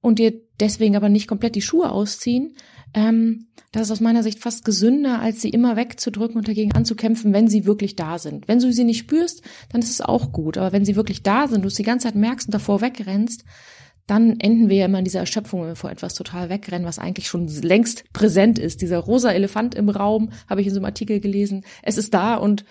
und 0.00 0.18
dir 0.18 0.34
deswegen 0.60 0.96
aber 0.96 1.08
nicht 1.08 1.28
komplett 1.28 1.54
die 1.54 1.62
Schuhe 1.62 1.90
ausziehen, 1.90 2.54
ähm, 2.94 3.48
das 3.72 3.82
ist 3.82 3.90
aus 3.90 4.00
meiner 4.00 4.22
Sicht 4.22 4.38
fast 4.38 4.64
gesünder, 4.64 5.20
als 5.20 5.42
sie 5.42 5.50
immer 5.50 5.76
wegzudrücken 5.76 6.36
und 6.36 6.48
dagegen 6.48 6.72
anzukämpfen, 6.72 7.34
wenn 7.34 7.48
sie 7.48 7.66
wirklich 7.66 7.96
da 7.96 8.18
sind. 8.18 8.48
Wenn 8.48 8.60
du 8.60 8.72
sie 8.72 8.84
nicht 8.84 8.98
spürst, 8.98 9.42
dann 9.70 9.82
ist 9.82 9.90
es 9.90 10.00
auch 10.00 10.32
gut. 10.32 10.56
Aber 10.56 10.72
wenn 10.72 10.84
sie 10.84 10.96
wirklich 10.96 11.22
da 11.22 11.48
sind, 11.48 11.62
du 11.62 11.68
es 11.68 11.74
die 11.74 11.82
ganze 11.82 12.06
Zeit 12.06 12.14
merkst 12.14 12.48
und 12.48 12.54
davor 12.54 12.80
wegrennst, 12.80 13.44
dann 14.08 14.40
enden 14.40 14.70
wir 14.70 14.76
ja 14.78 14.86
immer 14.86 14.98
in 14.98 15.04
dieser 15.04 15.20
Erschöpfung, 15.20 15.60
wenn 15.60 15.68
wir 15.68 15.76
vor 15.76 15.90
etwas 15.90 16.14
total 16.14 16.48
wegrennen, 16.48 16.86
was 16.86 16.98
eigentlich 16.98 17.28
schon 17.28 17.46
längst 17.46 18.10
präsent 18.12 18.58
ist. 18.58 18.80
Dieser 18.80 18.98
rosa 18.98 19.30
Elefant 19.30 19.74
im 19.74 19.90
Raum, 19.90 20.30
habe 20.48 20.62
ich 20.62 20.66
in 20.66 20.72
so 20.72 20.78
einem 20.78 20.86
Artikel 20.86 21.20
gelesen. 21.20 21.64
Es 21.82 21.98
ist 21.98 22.14
da 22.14 22.34
und 22.36 22.64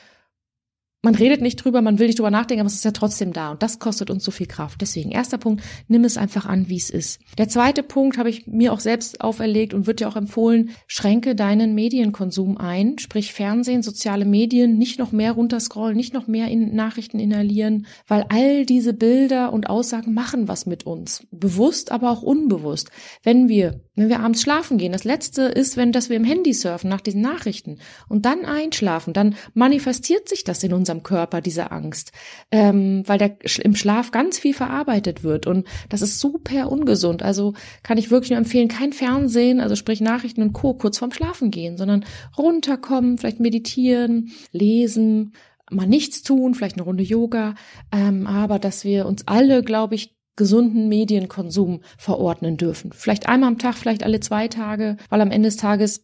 man 1.07 1.15
redet 1.15 1.39
nicht 1.39 1.63
drüber, 1.63 1.81
man 1.81 1.99
will 1.99 2.07
nicht 2.07 2.19
drüber 2.19 2.31
nachdenken, 2.31 2.59
aber 2.59 2.67
es 2.67 2.73
ist 2.73 2.83
ja 2.83 2.91
trotzdem 2.91 3.31
da 3.31 3.51
und 3.51 3.63
das 3.63 3.79
kostet 3.79 4.09
uns 4.09 4.25
so 4.25 4.31
viel 4.31 4.45
Kraft. 4.45 4.81
Deswegen, 4.81 5.09
erster 5.09 5.37
Punkt, 5.37 5.63
nimm 5.87 6.03
es 6.03 6.17
einfach 6.17 6.45
an, 6.45 6.67
wie 6.67 6.75
es 6.75 6.89
ist. 6.89 7.21
Der 7.37 7.47
zweite 7.47 7.81
Punkt 7.81 8.17
habe 8.17 8.29
ich 8.29 8.45
mir 8.45 8.73
auch 8.73 8.81
selbst 8.81 9.21
auferlegt 9.21 9.73
und 9.73 9.87
wird 9.87 10.01
dir 10.01 10.09
auch 10.09 10.17
empfohlen, 10.17 10.71
schränke 10.85 11.33
deinen 11.33 11.75
Medienkonsum 11.75 12.57
ein, 12.57 12.99
sprich 12.99 13.31
Fernsehen, 13.31 13.83
soziale 13.83 14.25
Medien, 14.25 14.77
nicht 14.77 14.99
noch 14.99 15.13
mehr 15.13 15.31
runterscrollen, 15.31 15.95
nicht 15.95 16.13
noch 16.13 16.27
mehr 16.27 16.49
in 16.49 16.75
Nachrichten 16.75 17.19
inhalieren, 17.19 17.85
weil 18.05 18.25
all 18.27 18.65
diese 18.65 18.93
Bilder 18.93 19.53
und 19.53 19.69
Aussagen 19.69 20.13
machen 20.13 20.49
was 20.49 20.65
mit 20.65 20.85
uns. 20.85 21.25
Bewusst, 21.31 21.89
aber 21.93 22.11
auch 22.11 22.21
unbewusst. 22.21 22.91
Wenn 23.23 23.47
wir, 23.47 23.79
wenn 23.95 24.09
wir 24.09 24.19
abends 24.19 24.41
schlafen 24.41 24.77
gehen, 24.77 24.91
das 24.91 25.05
letzte 25.05 25.43
ist, 25.43 25.77
wenn, 25.77 25.93
dass 25.93 26.09
wir 26.09 26.17
im 26.17 26.25
Handy 26.25 26.53
surfen 26.53 26.89
nach 26.89 26.99
diesen 26.99 27.21
Nachrichten 27.21 27.77
und 28.09 28.25
dann 28.25 28.43
einschlafen, 28.43 29.13
dann 29.13 29.35
manifestiert 29.53 30.27
sich 30.27 30.43
das 30.43 30.61
in 30.65 30.73
uns 30.73 30.89
unserem 30.97 31.03
Körper, 31.03 31.41
diese 31.41 31.71
Angst, 31.71 32.11
ähm, 32.51 33.03
weil 33.05 33.17
der 33.17 33.37
im 33.63 33.75
Schlaf 33.75 34.11
ganz 34.11 34.39
viel 34.39 34.53
verarbeitet 34.53 35.23
wird 35.23 35.47
und 35.47 35.67
das 35.89 36.01
ist 36.01 36.19
super 36.19 36.71
ungesund. 36.71 37.23
Also 37.23 37.53
kann 37.83 37.97
ich 37.97 38.11
wirklich 38.11 38.31
nur 38.31 38.39
empfehlen, 38.39 38.67
kein 38.67 38.93
Fernsehen, 38.93 39.59
also 39.59 39.75
sprich 39.75 40.01
Nachrichten 40.01 40.41
und 40.41 40.53
Co. 40.53 40.73
kurz 40.73 40.97
vorm 40.97 41.11
Schlafen 41.11 41.51
gehen, 41.51 41.77
sondern 41.77 42.05
runterkommen, 42.37 43.17
vielleicht 43.17 43.39
meditieren, 43.39 44.31
lesen, 44.51 45.33
mal 45.69 45.87
nichts 45.87 46.23
tun, 46.23 46.53
vielleicht 46.53 46.77
eine 46.77 46.85
Runde 46.85 47.03
Yoga, 47.03 47.55
ähm, 47.91 48.27
aber 48.27 48.59
dass 48.59 48.83
wir 48.83 49.05
uns 49.05 49.27
alle, 49.27 49.63
glaube 49.63 49.95
ich, 49.95 50.15
gesunden 50.35 50.87
Medienkonsum 50.87 51.81
verordnen 51.97 52.57
dürfen. 52.57 52.91
Vielleicht 52.93 53.27
einmal 53.27 53.49
am 53.49 53.57
Tag, 53.57 53.75
vielleicht 53.75 54.03
alle 54.03 54.19
zwei 54.19 54.47
Tage, 54.47 54.97
weil 55.09 55.21
am 55.21 55.31
Ende 55.31 55.47
des 55.47 55.57
Tages 55.57 56.03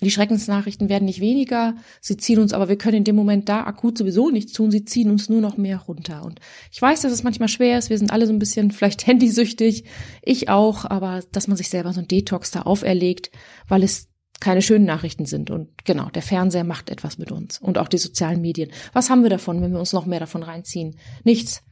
die 0.00 0.10
Schreckensnachrichten 0.10 0.88
werden 0.88 1.04
nicht 1.04 1.20
weniger, 1.20 1.76
sie 2.00 2.16
ziehen 2.16 2.40
uns, 2.40 2.52
aber 2.52 2.68
wir 2.68 2.76
können 2.76 2.98
in 2.98 3.04
dem 3.04 3.16
Moment 3.16 3.48
da 3.48 3.64
akut 3.64 3.96
sowieso 3.96 4.30
nichts 4.30 4.52
tun, 4.52 4.70
sie 4.70 4.84
ziehen 4.84 5.10
uns 5.10 5.28
nur 5.28 5.40
noch 5.40 5.56
mehr 5.56 5.78
runter. 5.78 6.24
Und 6.24 6.40
ich 6.72 6.82
weiß, 6.82 7.02
dass 7.02 7.12
es 7.12 7.22
manchmal 7.22 7.48
schwer 7.48 7.78
ist, 7.78 7.90
wir 7.90 7.98
sind 7.98 8.12
alle 8.12 8.26
so 8.26 8.32
ein 8.32 8.38
bisschen 8.38 8.70
vielleicht 8.72 9.06
handysüchtig, 9.06 9.84
ich 10.22 10.48
auch, 10.48 10.84
aber 10.84 11.22
dass 11.32 11.48
man 11.48 11.56
sich 11.56 11.70
selber 11.70 11.92
so 11.92 12.00
ein 12.00 12.08
Detox 12.08 12.50
da 12.50 12.62
auferlegt, 12.62 13.30
weil 13.68 13.82
es 13.82 14.08
keine 14.40 14.62
schönen 14.62 14.84
Nachrichten 14.84 15.26
sind. 15.26 15.50
Und 15.50 15.84
genau, 15.84 16.10
der 16.10 16.22
Fernseher 16.22 16.64
macht 16.64 16.90
etwas 16.90 17.16
mit 17.16 17.30
uns 17.30 17.58
und 17.60 17.78
auch 17.78 17.88
die 17.88 17.98
sozialen 17.98 18.40
Medien. 18.40 18.70
Was 18.92 19.08
haben 19.08 19.22
wir 19.22 19.30
davon, 19.30 19.62
wenn 19.62 19.72
wir 19.72 19.78
uns 19.78 19.92
noch 19.92 20.06
mehr 20.06 20.20
davon 20.20 20.42
reinziehen? 20.42 20.96
Nichts. 21.22 21.62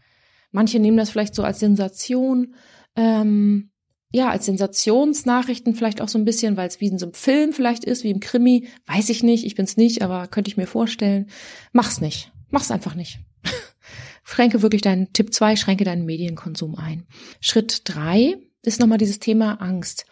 Manche 0.53 0.79
nehmen 0.79 0.97
das 0.97 1.11
vielleicht 1.11 1.35
so 1.35 1.43
als 1.43 1.59
Sensation. 1.59 2.55
Ähm, 2.95 3.72
ja, 4.13 4.29
als 4.29 4.45
Sensationsnachrichten 4.47 5.75
vielleicht 5.75 6.03
auch 6.03 6.09
so 6.09 6.19
ein 6.19 6.27
bisschen, 6.27 6.57
weil 6.57 6.69
es 6.69 6.81
wie 6.81 6.89
in 6.89 6.99
so 6.99 7.07
einem 7.07 7.15
Film 7.15 7.53
vielleicht 7.53 7.85
ist, 7.85 8.05
wie 8.05 8.11
im 8.11 8.21
Krimi. 8.21 8.69
Weiß 8.87 9.09
ich 9.09 9.23
nicht, 9.23 9.45
ich 9.45 9.55
bin's 9.55 9.79
nicht, 9.79 10.03
aber 10.03 10.27
könnte 10.29 10.51
ich 10.51 10.59
mir 10.59 10.67
vorstellen. 10.67 11.31
Mach's 11.73 12.01
nicht. 12.01 12.31
Mach's 12.51 12.71
einfach 12.71 12.95
nicht. 12.95 13.21
schränke 14.23 14.61
wirklich 14.61 14.83
deinen 14.83 15.13
Tipp 15.15 15.33
zwei, 15.33 15.57
schränke 15.57 15.85
deinen 15.85 16.05
Medienkonsum 16.05 16.77
ein. 16.77 17.07
Schritt 17.41 17.83
drei 17.85 18.37
ist 18.63 18.81
nochmal 18.81 18.99
dieses 18.99 19.19
Thema 19.19 19.55
Angst. 19.63 20.05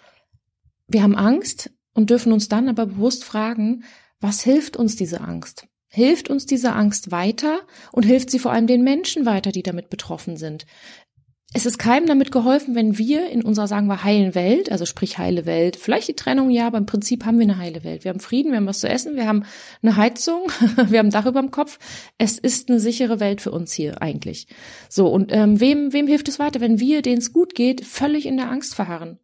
Wir 0.88 1.02
haben 1.02 1.14
Angst 1.14 1.70
und 1.92 2.08
dürfen 2.08 2.32
uns 2.32 2.48
dann 2.48 2.68
aber 2.68 2.86
bewusst 2.86 3.24
fragen, 3.24 3.84
was 4.18 4.42
hilft 4.42 4.76
uns 4.76 4.96
diese 4.96 5.20
Angst? 5.20 5.66
Hilft 5.88 6.30
uns 6.30 6.46
diese 6.46 6.72
Angst 6.72 7.10
weiter 7.10 7.60
und 7.92 8.04
hilft 8.04 8.30
sie 8.30 8.38
vor 8.38 8.52
allem 8.52 8.66
den 8.66 8.82
Menschen 8.82 9.26
weiter, 9.26 9.52
die 9.52 9.62
damit 9.62 9.90
betroffen 9.90 10.36
sind? 10.36 10.64
Es 11.52 11.66
ist 11.66 11.78
keinem 11.78 12.06
damit 12.06 12.30
geholfen, 12.30 12.76
wenn 12.76 12.96
wir 12.96 13.28
in 13.28 13.42
unserer, 13.42 13.66
sagen 13.66 13.88
wir, 13.88 14.04
heilen 14.04 14.36
Welt, 14.36 14.70
also 14.70 14.86
sprich 14.86 15.18
heile 15.18 15.46
Welt, 15.46 15.74
vielleicht 15.74 16.06
die 16.06 16.14
Trennung 16.14 16.48
ja, 16.50 16.68
aber 16.68 16.78
im 16.78 16.86
Prinzip 16.86 17.24
haben 17.24 17.38
wir 17.38 17.44
eine 17.44 17.58
heile 17.58 17.82
Welt. 17.82 18.04
Wir 18.04 18.10
haben 18.10 18.20
Frieden, 18.20 18.52
wir 18.52 18.58
haben 18.58 18.66
was 18.66 18.78
zu 18.78 18.88
essen, 18.88 19.16
wir 19.16 19.26
haben 19.26 19.44
eine 19.82 19.96
Heizung, 19.96 20.42
wir 20.86 21.00
haben 21.00 21.08
ein 21.08 21.10
Dach 21.10 21.26
über 21.26 21.40
dem 21.40 21.50
Kopf. 21.50 21.80
Es 22.18 22.38
ist 22.38 22.70
eine 22.70 22.78
sichere 22.78 23.18
Welt 23.18 23.40
für 23.40 23.50
uns 23.50 23.72
hier 23.72 24.00
eigentlich. 24.00 24.46
So, 24.88 25.08
und 25.08 25.32
ähm, 25.32 25.58
wem, 25.58 25.92
wem 25.92 26.06
hilft 26.06 26.28
es 26.28 26.38
weiter, 26.38 26.60
wenn 26.60 26.78
wir, 26.78 27.02
denen 27.02 27.18
es 27.18 27.32
gut 27.32 27.56
geht, 27.56 27.84
völlig 27.84 28.26
in 28.26 28.36
der 28.36 28.48
Angst 28.48 28.76
verharren? 28.76 29.18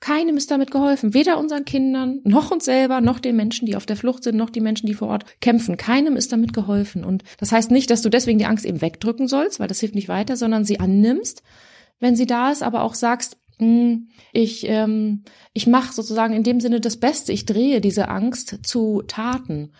Keinem 0.00 0.36
ist 0.36 0.50
damit 0.50 0.70
geholfen. 0.70 1.12
Weder 1.12 1.38
unseren 1.38 1.64
Kindern, 1.64 2.20
noch 2.24 2.50
uns 2.52 2.64
selber, 2.64 3.00
noch 3.00 3.18
den 3.18 3.34
Menschen, 3.34 3.66
die 3.66 3.74
auf 3.74 3.86
der 3.86 3.96
Flucht 3.96 4.22
sind, 4.22 4.36
noch 4.36 4.50
die 4.50 4.60
Menschen, 4.60 4.86
die 4.86 4.94
vor 4.94 5.08
Ort 5.08 5.24
kämpfen. 5.40 5.76
Keinem 5.76 6.16
ist 6.16 6.32
damit 6.32 6.52
geholfen. 6.52 7.04
Und 7.04 7.24
das 7.38 7.50
heißt 7.50 7.70
nicht, 7.70 7.90
dass 7.90 8.02
du 8.02 8.08
deswegen 8.08 8.38
die 8.38 8.46
Angst 8.46 8.64
eben 8.64 8.80
wegdrücken 8.80 9.26
sollst, 9.26 9.58
weil 9.58 9.66
das 9.66 9.80
hilft 9.80 9.96
nicht 9.96 10.08
weiter, 10.08 10.36
sondern 10.36 10.64
sie 10.64 10.78
annimmst, 10.78 11.42
wenn 11.98 12.14
sie 12.14 12.26
da 12.26 12.52
ist, 12.52 12.62
aber 12.62 12.82
auch 12.82 12.94
sagst, 12.94 13.38
hm, 13.58 14.08
ich, 14.32 14.68
ähm, 14.68 15.24
ich 15.52 15.66
mache 15.66 15.92
sozusagen 15.92 16.34
in 16.34 16.44
dem 16.44 16.60
Sinne 16.60 16.80
das 16.80 16.98
Beste. 16.98 17.32
Ich 17.32 17.44
drehe 17.44 17.80
diese 17.80 18.08
Angst 18.08 18.60
zu 18.62 19.02
Taten. 19.06 19.72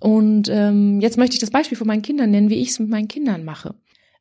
Und 0.00 0.48
ähm, 0.48 1.00
jetzt 1.02 1.18
möchte 1.18 1.34
ich 1.34 1.40
das 1.40 1.50
Beispiel 1.50 1.76
von 1.76 1.86
meinen 1.86 2.00
Kindern 2.00 2.30
nennen, 2.30 2.48
wie 2.48 2.62
ich 2.62 2.70
es 2.70 2.78
mit 2.78 2.88
meinen 2.88 3.08
Kindern 3.08 3.44
mache. 3.44 3.74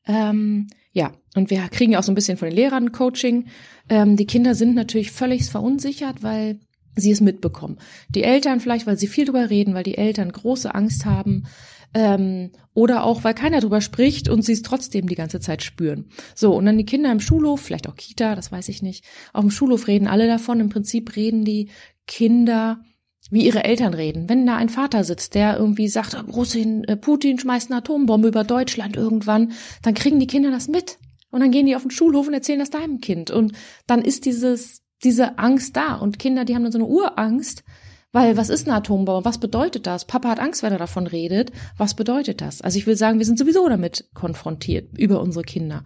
Ähm, 0.05 0.67
ja, 0.99 1.13
und 1.33 1.49
wir 1.49 1.61
kriegen 1.69 1.93
ja 1.93 1.99
auch 1.99 2.03
so 2.03 2.11
ein 2.11 2.15
bisschen 2.15 2.37
von 2.37 2.49
den 2.49 2.55
Lehrern 2.57 2.91
Coaching. 2.91 3.45
Ähm, 3.87 4.17
die 4.17 4.27
Kinder 4.27 4.53
sind 4.53 4.75
natürlich 4.75 5.11
völlig 5.11 5.45
verunsichert, 5.45 6.23
weil 6.23 6.59
sie 6.93 7.11
es 7.11 7.21
mitbekommen. 7.21 7.77
Die 8.09 8.23
Eltern 8.23 8.59
vielleicht, 8.59 8.85
weil 8.85 8.97
sie 8.97 9.07
viel 9.07 9.23
drüber 9.23 9.49
reden, 9.49 9.73
weil 9.73 9.83
die 9.83 9.97
Eltern 9.97 10.29
große 10.29 10.75
Angst 10.75 11.05
haben. 11.05 11.45
Ähm, 11.93 12.51
oder 12.73 13.05
auch, 13.05 13.23
weil 13.23 13.33
keiner 13.33 13.61
drüber 13.61 13.79
spricht 13.79 14.27
und 14.27 14.41
sie 14.41 14.51
es 14.51 14.61
trotzdem 14.61 15.07
die 15.07 15.15
ganze 15.15 15.39
Zeit 15.39 15.63
spüren. 15.63 16.09
So, 16.35 16.53
und 16.53 16.65
dann 16.65 16.77
die 16.77 16.85
Kinder 16.85 17.13
im 17.13 17.21
Schulhof, 17.21 17.61
vielleicht 17.61 17.87
auch 17.87 17.95
Kita, 17.95 18.35
das 18.35 18.51
weiß 18.51 18.67
ich 18.67 18.81
nicht. 18.81 19.05
Auf 19.31 19.45
dem 19.45 19.51
Schulhof 19.51 19.87
reden 19.87 20.07
alle 20.07 20.27
davon. 20.27 20.59
Im 20.59 20.67
Prinzip 20.67 21.15
reden 21.15 21.45
die 21.45 21.69
Kinder 22.07 22.81
wie 23.29 23.45
ihre 23.45 23.63
Eltern 23.63 23.93
reden. 23.93 24.27
Wenn 24.29 24.45
da 24.45 24.55
ein 24.55 24.69
Vater 24.69 25.03
sitzt, 25.03 25.35
der 25.35 25.57
irgendwie 25.57 25.87
sagt, 25.87 26.15
Russin, 26.33 26.83
äh, 26.85 26.95
Putin 26.95 27.39
schmeißt 27.39 27.69
eine 27.69 27.79
Atombombe 27.79 28.27
über 28.27 28.43
Deutschland 28.43 28.95
irgendwann, 28.95 29.51
dann 29.83 29.93
kriegen 29.93 30.19
die 30.19 30.27
Kinder 30.27 30.51
das 30.51 30.67
mit. 30.67 30.97
Und 31.31 31.41
dann 31.41 31.51
gehen 31.51 31.67
die 31.67 31.75
auf 31.75 31.83
den 31.83 31.91
Schulhof 31.91 32.27
und 32.27 32.33
erzählen 32.33 32.59
das 32.59 32.71
deinem 32.71 33.01
Kind. 33.01 33.29
Und 33.29 33.53
dann 33.85 34.01
ist 34.01 34.25
dieses, 34.25 34.81
diese 35.03 35.37
Angst 35.37 35.75
da. 35.75 35.95
Und 35.95 36.17
Kinder, 36.17 36.43
die 36.45 36.55
haben 36.55 36.63
dann 36.63 36.71
so 36.71 36.79
eine 36.79 36.87
Urangst, 36.87 37.63
weil 38.11 38.35
was 38.37 38.49
ist 38.49 38.67
eine 38.67 38.77
Atombombe? 38.77 39.25
Was 39.25 39.37
bedeutet 39.37 39.85
das? 39.85 40.05
Papa 40.05 40.29
hat 40.29 40.39
Angst, 40.39 40.63
wenn 40.63 40.71
er 40.71 40.79
davon 40.79 41.05
redet. 41.05 41.51
Was 41.77 41.93
bedeutet 41.93 42.41
das? 42.41 42.61
Also 42.61 42.79
ich 42.79 42.87
will 42.87 42.97
sagen, 42.97 43.19
wir 43.19 43.25
sind 43.25 43.37
sowieso 43.37 43.69
damit 43.69 44.09
konfrontiert 44.15 44.97
über 44.97 45.21
unsere 45.21 45.43
Kinder. 45.43 45.83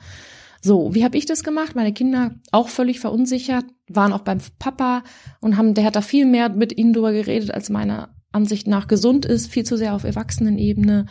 So, 0.66 0.96
wie 0.96 1.04
habe 1.04 1.18
ich 1.18 1.26
das 1.26 1.44
gemacht? 1.44 1.76
Meine 1.76 1.92
Kinder 1.92 2.36
auch 2.54 2.70
völlig 2.70 3.02
verunsichert, 3.02 3.66
waren 3.90 4.14
auch 4.14 4.22
beim 4.22 4.38
Papa 4.60 5.04
und 5.42 5.58
haben, 5.58 5.74
der 5.74 5.84
hat 5.84 5.98
da 5.98 6.02
viel 6.02 6.26
mehr 6.26 6.48
mit 6.48 6.78
ihnen 6.78 6.94
drüber 6.94 7.12
geredet, 7.12 7.52
als 7.52 7.70
meiner 7.70 8.16
Ansicht 8.32 8.66
nach 8.66 8.88
gesund 8.88 9.26
ist, 9.26 9.52
viel 9.52 9.66
zu 9.66 9.76
sehr 9.76 9.94
auf 9.94 10.06
Erwachsenenebene. 10.06 11.08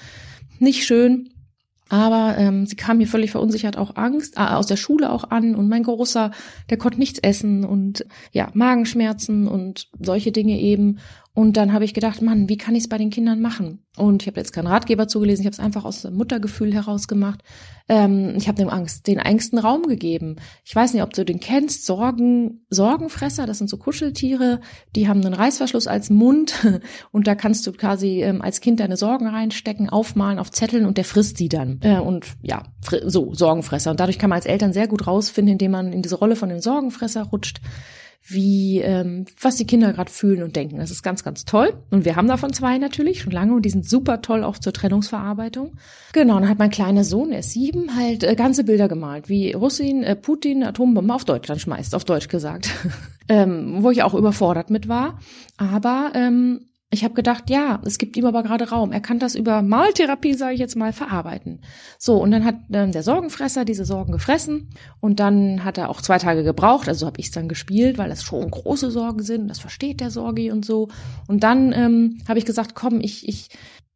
Nicht 0.58 0.86
schön. 0.86 1.28
Aber 1.90 2.38
ähm, 2.38 2.64
sie 2.64 2.76
kam 2.76 2.96
hier 2.96 3.06
völlig 3.06 3.30
verunsichert 3.30 3.76
auch 3.76 3.96
Angst, 3.96 4.38
äh, 4.38 4.40
aus 4.40 4.64
der 4.64 4.78
Schule 4.78 5.12
auch 5.12 5.24
an 5.24 5.54
und 5.54 5.68
mein 5.68 5.82
Großer, 5.82 6.30
der 6.70 6.78
konnte 6.78 6.98
nichts 6.98 7.18
essen 7.18 7.66
und 7.66 8.06
ja, 8.30 8.48
Magenschmerzen 8.54 9.46
und 9.46 9.90
solche 10.00 10.32
Dinge 10.32 10.58
eben. 10.58 11.00
Und 11.34 11.56
dann 11.56 11.72
habe 11.72 11.86
ich 11.86 11.94
gedacht, 11.94 12.20
Mann, 12.20 12.50
wie 12.50 12.58
kann 12.58 12.74
ich 12.74 12.84
es 12.84 12.88
bei 12.88 12.98
den 12.98 13.08
Kindern 13.08 13.40
machen? 13.40 13.82
Und 13.96 14.22
ich 14.22 14.28
habe 14.28 14.38
jetzt 14.38 14.52
keinen 14.52 14.66
Ratgeber 14.66 15.08
zugelesen, 15.08 15.42
ich 15.42 15.46
habe 15.46 15.54
es 15.54 15.60
einfach 15.60 15.86
aus 15.86 16.02
dem 16.02 16.14
Muttergefühl 16.14 16.74
heraus 16.74 17.08
gemacht. 17.08 17.42
Ähm, 17.88 18.34
ich 18.36 18.48
habe 18.48 18.58
dem 18.58 18.68
Angst, 18.68 19.06
den 19.06 19.18
Ängsten 19.18 19.58
Raum 19.58 19.84
gegeben. 19.84 20.36
Ich 20.64 20.76
weiß 20.76 20.92
nicht, 20.92 21.02
ob 21.02 21.14
du 21.14 21.24
den 21.24 21.40
kennst, 21.40 21.86
Sorgen, 21.86 22.66
Sorgenfresser, 22.68 23.46
das 23.46 23.56
sind 23.56 23.70
so 23.70 23.78
Kuscheltiere, 23.78 24.60
die 24.94 25.08
haben 25.08 25.24
einen 25.24 25.32
Reißverschluss 25.32 25.86
als 25.86 26.10
Mund 26.10 26.54
und 27.12 27.26
da 27.26 27.34
kannst 27.34 27.66
du 27.66 27.72
quasi 27.72 28.22
ähm, 28.22 28.42
als 28.42 28.60
Kind 28.60 28.80
deine 28.80 28.98
Sorgen 28.98 29.26
reinstecken, 29.26 29.88
aufmalen 29.88 30.38
auf 30.38 30.50
Zetteln 30.50 30.84
und 30.84 30.98
der 30.98 31.06
frisst 31.06 31.38
sie 31.38 31.48
dann. 31.48 31.80
Äh, 31.82 31.98
und 31.98 32.26
ja, 32.42 32.64
so, 33.06 33.32
Sorgenfresser. 33.32 33.90
Und 33.90 34.00
dadurch 34.00 34.18
kann 34.18 34.28
man 34.28 34.36
als 34.36 34.46
Eltern 34.46 34.74
sehr 34.74 34.86
gut 34.86 35.06
rausfinden, 35.06 35.52
indem 35.52 35.70
man 35.70 35.94
in 35.94 36.02
diese 36.02 36.16
Rolle 36.16 36.36
von 36.36 36.50
dem 36.50 36.60
Sorgenfresser 36.60 37.22
rutscht 37.22 37.62
wie 38.24 38.80
ähm, 38.80 39.24
was 39.40 39.56
die 39.56 39.66
Kinder 39.66 39.92
gerade 39.92 40.10
fühlen 40.10 40.42
und 40.42 40.54
denken. 40.54 40.78
Das 40.78 40.90
ist 40.90 41.02
ganz, 41.02 41.24
ganz 41.24 41.44
toll. 41.44 41.74
Und 41.90 42.04
wir 42.04 42.16
haben 42.16 42.28
davon 42.28 42.52
zwei 42.52 42.78
natürlich 42.78 43.22
schon 43.22 43.32
lange 43.32 43.54
und 43.54 43.62
die 43.62 43.70
sind 43.70 43.88
super 43.88 44.22
toll 44.22 44.44
auch 44.44 44.58
zur 44.58 44.72
Trennungsverarbeitung. 44.72 45.72
Genau, 46.12 46.38
dann 46.38 46.48
hat 46.48 46.58
mein 46.58 46.70
kleiner 46.70 47.04
Sohn, 47.04 47.32
er 47.32 47.40
ist 47.40 47.50
sieben, 47.50 47.96
halt 47.96 48.22
äh, 48.22 48.34
ganze 48.36 48.64
Bilder 48.64 48.88
gemalt, 48.88 49.28
wie 49.28 49.52
Russin, 49.52 50.04
äh, 50.04 50.14
Putin 50.14 50.62
Atombombe 50.62 51.14
auf 51.14 51.24
Deutschland 51.24 51.60
schmeißt, 51.60 51.94
auf 51.94 52.04
Deutsch 52.04 52.28
gesagt. 52.28 52.70
ähm, 53.28 53.82
wo 53.82 53.90
ich 53.90 54.02
auch 54.02 54.14
überfordert 54.14 54.70
mit 54.70 54.88
war. 54.88 55.18
Aber 55.56 56.12
ähm, 56.14 56.66
ich 56.92 57.04
habe 57.04 57.14
gedacht, 57.14 57.48
ja, 57.48 57.80
es 57.86 57.96
gibt 57.96 58.18
ihm 58.18 58.26
aber 58.26 58.42
gerade 58.42 58.68
Raum. 58.68 58.92
Er 58.92 59.00
kann 59.00 59.18
das 59.18 59.34
über 59.34 59.62
Maltherapie, 59.62 60.34
sage 60.34 60.52
ich 60.52 60.60
jetzt 60.60 60.76
mal, 60.76 60.92
verarbeiten. 60.92 61.62
So, 61.98 62.18
und 62.22 62.30
dann 62.30 62.44
hat 62.44 62.56
ähm, 62.70 62.92
der 62.92 63.02
Sorgenfresser 63.02 63.64
diese 63.64 63.86
Sorgen 63.86 64.12
gefressen 64.12 64.68
und 65.00 65.18
dann 65.18 65.64
hat 65.64 65.78
er 65.78 65.88
auch 65.88 66.02
zwei 66.02 66.18
Tage 66.18 66.44
gebraucht, 66.44 66.88
also 66.88 67.06
habe 67.06 67.18
ich 67.18 67.26
es 67.26 67.32
dann 67.32 67.48
gespielt, 67.48 67.96
weil 67.96 68.10
das 68.10 68.22
schon 68.22 68.50
große 68.50 68.90
Sorgen 68.90 69.22
sind, 69.22 69.48
das 69.48 69.58
versteht 69.58 70.00
der 70.00 70.10
Sorgi 70.10 70.50
und 70.50 70.66
so. 70.66 70.88
Und 71.28 71.42
dann 71.44 71.72
ähm, 71.72 72.18
habe 72.28 72.38
ich 72.38 72.44
gesagt, 72.44 72.74
komm, 72.74 73.00
ich, 73.00 73.26
ich 73.26 73.48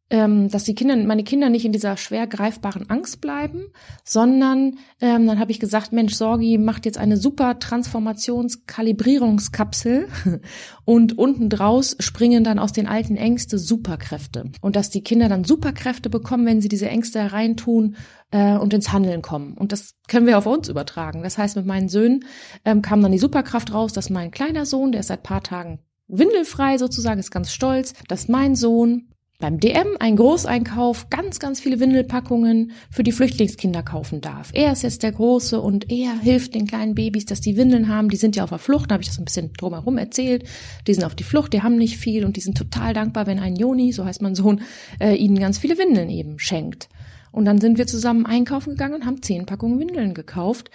ähm, 0.09 0.49
dass 0.49 0.63
die 0.63 0.73
Kinder, 0.73 0.95
meine 0.95 1.25
Kinder 1.25 1.49
nicht 1.49 1.65
in 1.65 1.73
dieser 1.73 1.97
schwer 1.97 2.27
greifbaren 2.27 2.89
Angst 2.89 3.19
bleiben, 3.19 3.65
sondern 4.05 4.77
ähm, 5.01 5.27
dann 5.27 5.37
habe 5.39 5.51
ich 5.51 5.59
gesagt, 5.59 5.91
Mensch, 5.91 6.13
Sorgi 6.13 6.57
macht 6.57 6.85
jetzt 6.85 6.97
eine 6.97 7.17
super 7.17 7.59
Transformationskalibrierungskapsel 7.59 10.07
und 10.85 11.17
unten 11.17 11.49
draus 11.49 11.97
springen 11.99 12.45
dann 12.45 12.59
aus 12.59 12.71
den 12.71 12.87
alten 12.87 13.17
Ängste 13.17 13.57
Superkräfte. 13.57 14.51
Und 14.61 14.77
dass 14.77 14.89
die 14.89 15.03
Kinder 15.03 15.27
dann 15.27 15.43
Superkräfte 15.43 16.09
bekommen, 16.09 16.45
wenn 16.45 16.61
sie 16.61 16.69
diese 16.69 16.87
Ängste 16.87 17.33
reintun 17.33 17.97
äh, 18.31 18.57
und 18.57 18.73
ins 18.73 18.93
Handeln 18.93 19.21
kommen. 19.21 19.57
Und 19.57 19.73
das 19.73 19.95
können 20.07 20.25
wir 20.25 20.37
auf 20.37 20.45
uns 20.45 20.69
übertragen. 20.69 21.23
Das 21.23 21.37
heißt, 21.37 21.57
mit 21.57 21.65
meinen 21.65 21.89
Söhnen 21.89 22.23
ähm, 22.63 22.81
kam 22.81 23.01
dann 23.01 23.11
die 23.11 23.19
Superkraft 23.19 23.73
raus, 23.73 23.91
dass 23.91 24.09
mein 24.09 24.31
kleiner 24.31 24.65
Sohn, 24.65 24.93
der 24.93 25.01
ist 25.01 25.07
seit 25.07 25.23
paar 25.23 25.43
Tagen 25.43 25.79
windelfrei 26.07 26.77
sozusagen, 26.77 27.19
ist 27.19 27.31
ganz 27.31 27.51
stolz, 27.51 27.93
dass 28.07 28.29
mein 28.29 28.55
Sohn 28.55 29.09
beim 29.39 29.59
DM 29.59 29.97
ein 29.99 30.15
Großeinkauf 30.15 31.11
ganz, 31.11 31.39
ganz 31.39 31.59
viele 31.59 31.79
Windelpackungen 31.79 32.71
für 32.89 33.03
die 33.03 33.11
Flüchtlingskinder 33.11 33.83
kaufen 33.83 34.19
darf. 34.19 34.49
Er 34.53 34.71
ist 34.71 34.81
jetzt 34.81 35.03
der 35.03 35.11
Große 35.11 35.61
und 35.61 35.91
er 35.91 36.17
hilft 36.19 36.55
den 36.55 36.65
kleinen 36.65 36.95
Babys, 36.95 37.25
dass 37.25 37.39
die 37.39 37.55
Windeln 37.55 37.87
haben. 37.87 38.09
Die 38.09 38.17
sind 38.17 38.35
ja 38.35 38.43
auf 38.43 38.49
der 38.49 38.57
Flucht, 38.57 38.89
da 38.89 38.93
habe 38.93 39.03
ich 39.03 39.09
das 39.09 39.19
ein 39.19 39.25
bisschen 39.25 39.53
drumherum 39.53 39.99
erzählt. 39.99 40.45
Die 40.87 40.93
sind 40.93 41.03
auf 41.03 41.13
die 41.13 41.23
Flucht, 41.23 41.53
die 41.53 41.61
haben 41.61 41.77
nicht 41.77 41.97
viel 41.97 42.25
und 42.25 42.35
die 42.35 42.41
sind 42.41 42.57
total 42.57 42.95
dankbar, 42.95 43.27
wenn 43.27 43.37
ein 43.37 43.55
Joni, 43.55 43.91
so 43.91 44.05
heißt 44.05 44.23
mein 44.23 44.33
Sohn, 44.33 44.61
äh, 44.99 45.13
ihnen 45.13 45.37
ganz 45.37 45.59
viele 45.59 45.77
Windeln 45.77 46.09
eben 46.09 46.39
schenkt. 46.39 46.89
Und 47.31 47.45
dann 47.45 47.61
sind 47.61 47.77
wir 47.77 47.85
zusammen 47.85 48.25
einkaufen 48.25 48.71
gegangen 48.71 48.95
und 48.95 49.05
haben 49.05 49.21
zehn 49.21 49.45
Packungen 49.45 49.79
Windeln 49.79 50.15
gekauft. 50.15 50.71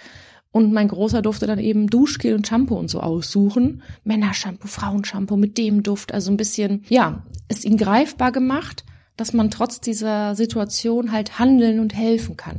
Und 0.53 0.71
mein 0.71 0.87
Großer 0.87 1.23
durfte 1.23 1.47
dann 1.47 1.57
eben 1.57 1.87
Duschgel 1.87 2.35
und 2.35 2.45
Shampoo 2.45 2.75
und 2.75 2.87
so 2.87 2.99
aussuchen. 2.99 3.81
Männershampoo, 4.03 4.67
Frauenshampoo 4.67 5.35
mit 5.35 5.57
dem 5.57 5.81
Duft. 5.81 6.13
Also 6.13 6.31
ein 6.31 6.37
bisschen, 6.37 6.83
ja, 6.89 7.23
es 7.47 7.65
ihm 7.65 7.75
greifbar 7.75 8.31
gemacht, 8.31 8.85
dass 9.17 9.33
man 9.33 9.49
trotz 9.49 9.81
dieser 9.81 10.35
Situation 10.35 11.11
halt 11.11 11.39
handeln 11.39 11.79
und 11.79 11.95
helfen 11.95 12.37
kann. 12.37 12.57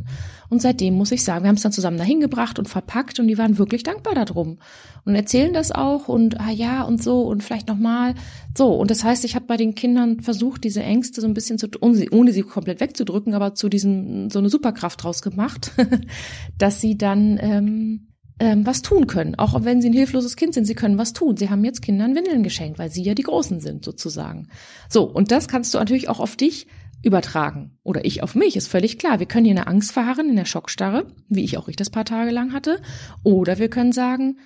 Und 0.49 0.63
seitdem 0.63 0.95
muss 0.95 1.13
ich 1.13 1.25
sagen, 1.25 1.45
wir 1.45 1.49
haben 1.49 1.57
es 1.57 1.63
dann 1.63 1.73
zusammen 1.73 1.99
dahin 1.99 2.21
gebracht 2.21 2.59
und 2.59 2.69
verpackt 2.69 3.19
und 3.21 3.29
die 3.29 3.39
waren 3.39 3.59
wirklich 3.59 3.83
dankbar 3.83 4.15
darum 4.15 4.59
und 5.05 5.15
erzählen 5.15 5.53
das 5.53 5.73
auch 5.73 6.09
und 6.09 6.41
ah 6.41 6.51
ja 6.51 6.83
und 6.83 7.03
so 7.03 7.23
und 7.23 7.43
vielleicht 7.43 7.69
nochmal 7.69 8.15
so. 8.57 8.75
Und 8.75 8.91
das 8.91 9.05
heißt, 9.05 9.25
ich 9.25 9.35
habe 9.35 9.47
bei 9.47 9.57
den 9.57 9.75
Kindern 9.75 10.21
versucht, 10.21 10.65
diese 10.65 10.83
Ängste 10.83 11.21
so 11.21 11.27
ein 11.27 11.35
bisschen 11.35 11.59
zu, 11.59 11.69
ohne 11.81 11.95
sie, 11.95 12.11
ohne 12.11 12.33
sie 12.33 12.43
komplett 12.43 12.81
wegzudrücken, 12.81 13.35
aber 13.35 13.55
zu 13.55 13.69
diesem 13.69 14.31
so 14.31 14.39
eine 14.39 14.49
Superkraft 14.49 15.03
draus 15.03 15.23
gemacht, 15.23 15.73
dass 16.59 16.81
sie 16.81 16.97
dann 16.97 17.39
ähm, 17.41 18.09
ähm, 18.39 18.67
was 18.67 18.83
tun 18.83 19.07
können. 19.07 19.37
Auch 19.37 19.65
wenn 19.65 19.81
sie 19.81 19.91
ein 19.91 19.95
hilfloses 19.95 20.37
Kind 20.37 20.55
sind, 20.55 20.65
sie 20.65 20.75
können 20.75 20.99
was 20.99 21.13
tun. 21.13 21.37
Sie 21.37 21.51
haben 21.51 21.65
jetzt 21.65 21.83
Kindern 21.83 22.15
Windeln 22.15 22.43
geschenkt, 22.43 22.79
weil 22.79 22.91
sie 22.91 23.03
ja 23.03 23.15
die 23.15 23.23
Großen 23.23 23.61
sind 23.61 23.85
sozusagen. 23.85 24.49
So, 24.89 25.05
und 25.05 25.31
das 25.31 25.49
kannst 25.49 25.73
du 25.75 25.79
natürlich 25.79 26.09
auch 26.09 26.21
auf 26.21 26.37
dich 26.37 26.67
übertragen. 27.05 27.79
Oder 27.83 28.05
ich 28.05 28.23
auf 28.23 28.35
mich, 28.35 28.57
ist 28.57 28.69
völlig 28.69 28.99
klar. 28.99 29.19
Wir 29.19 29.27
können 29.27 29.45
hier 29.45 29.53
in 29.53 29.57
der 29.57 29.69
Angst 29.69 29.93
verharren, 29.93 30.29
in 30.29 30.37
der 30.37 30.45
Schockstarre, 30.45 31.07
wie 31.29 31.45
ich 31.45 31.59
auch 31.59 31.69
ich 31.69 31.77
das 31.77 31.91
paar 31.91 32.05
Tage 32.05 32.31
lang 32.31 32.53
hatte. 32.53 32.81
Oder 33.23 33.59
wir 33.59 33.69
können 33.69 33.93
sagen, 33.93 34.39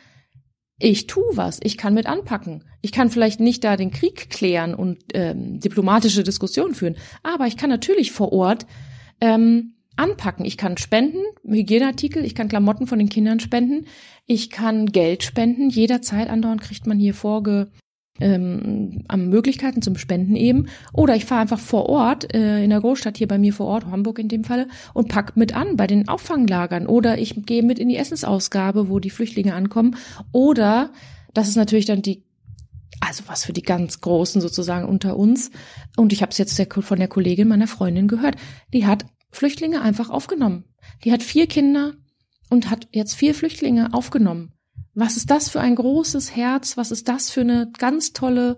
ich 0.78 1.06
tu 1.06 1.20
was, 1.32 1.58
ich 1.62 1.76
kann 1.76 1.94
mit 1.94 2.06
anpacken. 2.06 2.64
Ich 2.82 2.92
kann 2.92 3.10
vielleicht 3.10 3.40
nicht 3.40 3.64
da 3.64 3.76
den 3.76 3.90
Krieg 3.90 4.30
klären 4.30 4.74
und 4.74 4.98
ähm, 5.14 5.58
diplomatische 5.58 6.22
Diskussionen 6.22 6.74
führen, 6.74 6.96
aber 7.24 7.46
ich 7.46 7.56
kann 7.56 7.70
natürlich 7.70 8.12
vor 8.12 8.32
Ort 8.32 8.66
ähm, 9.20 9.74
anpacken. 9.96 10.44
Ich 10.44 10.56
kann 10.56 10.76
spenden, 10.76 11.22
Hygieneartikel, 11.44 12.24
ich 12.24 12.36
kann 12.36 12.48
Klamotten 12.48 12.86
von 12.86 13.00
den 13.00 13.08
Kindern 13.08 13.40
spenden, 13.40 13.86
ich 14.26 14.50
kann 14.50 14.86
Geld 14.86 15.24
spenden. 15.24 15.68
Jederzeit 15.70 16.30
andauernd 16.30 16.60
kriegt 16.60 16.86
man 16.86 16.98
hier 16.98 17.14
vorge 17.14 17.72
ähm, 18.20 19.04
am 19.08 19.28
Möglichkeiten 19.28 19.82
zum 19.82 19.96
Spenden 19.96 20.36
eben. 20.36 20.68
Oder 20.92 21.16
ich 21.16 21.24
fahre 21.24 21.42
einfach 21.42 21.60
vor 21.60 21.88
Ort, 21.88 22.34
äh, 22.34 22.62
in 22.62 22.70
der 22.70 22.80
Großstadt 22.80 23.18
hier 23.18 23.28
bei 23.28 23.38
mir 23.38 23.52
vor 23.52 23.66
Ort, 23.66 23.86
Hamburg 23.86 24.18
in 24.18 24.28
dem 24.28 24.44
Falle, 24.44 24.68
und 24.94 25.08
pack 25.08 25.36
mit 25.36 25.54
an 25.54 25.76
bei 25.76 25.86
den 25.86 26.08
Auffanglagern. 26.08 26.86
Oder 26.86 27.18
ich 27.18 27.34
gehe 27.46 27.62
mit 27.62 27.78
in 27.78 27.88
die 27.88 27.96
Essensausgabe, 27.96 28.88
wo 28.88 28.98
die 28.98 29.10
Flüchtlinge 29.10 29.54
ankommen. 29.54 29.96
Oder, 30.32 30.90
das 31.34 31.48
ist 31.48 31.56
natürlich 31.56 31.86
dann 31.86 32.02
die 32.02 32.24
also 33.00 33.22
was 33.26 33.44
für 33.44 33.52
die 33.52 33.62
ganz 33.62 34.00
Großen 34.00 34.40
sozusagen 34.40 34.88
unter 34.88 35.16
uns. 35.16 35.50
Und 35.96 36.12
ich 36.12 36.22
habe 36.22 36.32
es 36.32 36.38
jetzt 36.38 36.60
von 36.80 36.98
der 36.98 37.08
Kollegin 37.08 37.48
meiner 37.48 37.68
Freundin 37.68 38.08
gehört. 38.08 38.36
Die 38.72 38.86
hat 38.86 39.06
Flüchtlinge 39.30 39.82
einfach 39.82 40.10
aufgenommen. 40.10 40.64
Die 41.04 41.12
hat 41.12 41.22
vier 41.22 41.46
Kinder 41.46 41.94
und 42.50 42.70
hat 42.70 42.88
jetzt 42.92 43.14
vier 43.14 43.34
Flüchtlinge 43.34 43.92
aufgenommen. 43.92 44.52
Was 44.98 45.16
ist 45.16 45.30
das 45.30 45.48
für 45.48 45.60
ein 45.60 45.76
großes 45.76 46.34
Herz? 46.34 46.76
Was 46.76 46.90
ist 46.90 47.08
das 47.08 47.30
für 47.30 47.42
eine 47.42 47.70
ganz 47.78 48.12
tolle 48.12 48.56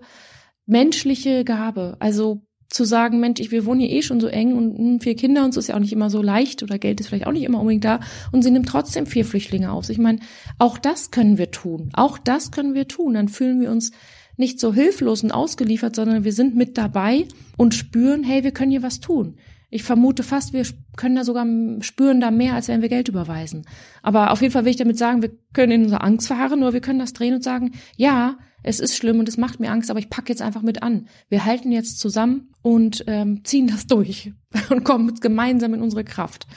menschliche 0.65 1.43
Gabe? 1.43 1.97
Also 1.99 2.41
zu 2.67 2.83
sagen, 2.83 3.19
Mensch, 3.19 3.39
ich, 3.39 3.51
wir 3.51 3.65
wohnen 3.65 3.81
hier 3.81 3.91
eh 3.91 4.01
schon 4.01 4.19
so 4.19 4.25
eng 4.25 4.53
und 4.53 4.75
hm, 4.75 5.01
vier 5.01 5.15
Kinder 5.15 5.45
und 5.45 5.53
so 5.53 5.59
ist 5.59 5.67
ja 5.67 5.75
auch 5.75 5.79
nicht 5.79 5.93
immer 5.93 6.09
so 6.09 6.23
leicht 6.23 6.63
oder 6.63 6.79
Geld 6.79 6.99
ist 6.99 7.09
vielleicht 7.09 7.27
auch 7.27 7.31
nicht 7.31 7.43
immer 7.43 7.59
unbedingt 7.59 7.83
da 7.83 7.99
und 8.31 8.41
sie 8.41 8.49
nimmt 8.49 8.67
trotzdem 8.67 9.05
vier 9.05 9.23
Flüchtlinge 9.23 9.71
auf. 9.71 9.87
Ich 9.91 9.99
meine, 9.99 10.17
auch 10.57 10.79
das 10.79 11.11
können 11.11 11.37
wir 11.37 11.51
tun. 11.51 11.91
Auch 11.93 12.17
das 12.17 12.49
können 12.51 12.73
wir 12.73 12.87
tun. 12.87 13.13
Dann 13.13 13.27
fühlen 13.27 13.61
wir 13.61 13.69
uns 13.69 13.91
nicht 14.35 14.59
so 14.59 14.73
hilflos 14.73 15.21
und 15.21 15.31
ausgeliefert, 15.31 15.95
sondern 15.95 16.23
wir 16.23 16.33
sind 16.33 16.55
mit 16.55 16.75
dabei 16.75 17.27
und 17.55 17.75
spüren, 17.75 18.23
hey, 18.23 18.43
wir 18.43 18.51
können 18.51 18.71
hier 18.71 18.81
was 18.81 18.99
tun. 18.99 19.35
Ich 19.71 19.83
vermute 19.83 20.21
fast, 20.21 20.51
wir 20.53 20.65
können 20.97 21.15
da 21.15 21.23
sogar 21.23 21.47
spüren 21.79 22.19
da 22.19 22.29
mehr, 22.29 22.53
als 22.53 22.67
wenn 22.67 22.81
wir 22.81 22.89
Geld 22.89 23.07
überweisen. 23.07 23.65
Aber 24.03 24.31
auf 24.31 24.41
jeden 24.41 24.51
Fall 24.51 24.65
will 24.65 24.71
ich 24.71 24.77
damit 24.77 24.97
sagen, 24.97 25.21
wir 25.21 25.31
können 25.53 25.71
in 25.71 25.83
unserer 25.85 26.03
Angst 26.03 26.27
verharren, 26.27 26.61
oder 26.61 26.73
wir 26.73 26.81
können 26.81 26.99
das 26.99 27.13
drehen 27.13 27.33
und 27.33 27.43
sagen, 27.43 27.71
ja, 27.95 28.37
es 28.63 28.79
ist 28.79 28.95
schlimm 28.95 29.19
und 29.19 29.29
es 29.29 29.37
macht 29.37 29.59
mir 29.59 29.71
Angst, 29.71 29.89
aber 29.89 29.99
ich 29.99 30.09
packe 30.09 30.29
jetzt 30.29 30.41
einfach 30.41 30.61
mit 30.61 30.83
an. 30.83 31.07
Wir 31.29 31.45
halten 31.45 31.71
jetzt 31.71 31.99
zusammen 31.99 32.49
und 32.61 33.03
ähm, 33.07 33.43
ziehen 33.43 33.67
das 33.67 33.87
durch 33.87 34.33
und 34.69 34.83
kommen 34.83 35.15
gemeinsam 35.15 35.73
in 35.73 35.81
unsere 35.81 36.03
Kraft. 36.03 36.47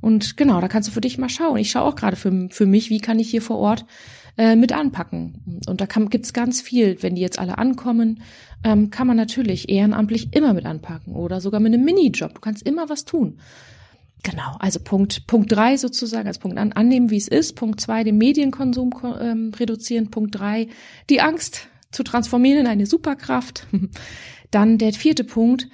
Und 0.00 0.36
genau, 0.36 0.60
da 0.60 0.68
kannst 0.68 0.88
du 0.88 0.92
für 0.92 1.00
dich 1.00 1.16
mal 1.16 1.30
schauen. 1.30 1.56
Ich 1.56 1.70
schaue 1.70 1.84
auch 1.84 1.96
gerade 1.96 2.16
für, 2.16 2.48
für 2.50 2.66
mich, 2.66 2.90
wie 2.90 3.00
kann 3.00 3.18
ich 3.18 3.30
hier 3.30 3.40
vor 3.40 3.58
Ort 3.58 3.86
äh, 4.36 4.56
mit 4.56 4.72
anpacken. 4.72 5.60
Und 5.66 5.80
da 5.80 5.86
kann, 5.86 6.10
gibt's 6.10 6.32
ganz 6.32 6.60
viel. 6.60 7.02
Wenn 7.02 7.14
die 7.14 7.22
jetzt 7.22 7.38
alle 7.38 7.56
ankommen, 7.56 8.20
ähm, 8.64 8.90
kann 8.90 9.06
man 9.06 9.16
natürlich 9.16 9.68
ehrenamtlich 9.68 10.34
immer 10.34 10.54
mit 10.54 10.66
anpacken 10.66 11.14
oder 11.14 11.40
sogar 11.40 11.60
mit 11.60 11.72
einem 11.72 11.84
Minijob. 11.84 12.34
Du 12.34 12.40
kannst 12.40 12.66
immer 12.66 12.88
was 12.88 13.04
tun. 13.04 13.38
Genau, 14.22 14.56
also 14.58 14.80
Punkt, 14.80 15.26
Punkt 15.26 15.52
drei 15.52 15.76
sozusagen, 15.76 16.26
als 16.26 16.38
Punkt 16.38 16.56
an, 16.56 16.72
annehmen, 16.72 17.10
wie 17.10 17.18
es 17.18 17.28
ist. 17.28 17.56
Punkt 17.56 17.78
zwei, 17.80 18.04
den 18.04 18.16
Medienkonsum 18.16 18.90
ähm, 19.20 19.52
reduzieren. 19.54 20.10
Punkt 20.10 20.34
drei, 20.34 20.68
die 21.10 21.20
Angst 21.20 21.68
zu 21.92 22.02
transformieren 22.02 22.60
in 22.60 22.66
eine 22.66 22.86
Superkraft. 22.86 23.66
Dann 24.50 24.78
der 24.78 24.94
vierte 24.94 25.24
Punkt, 25.24 25.68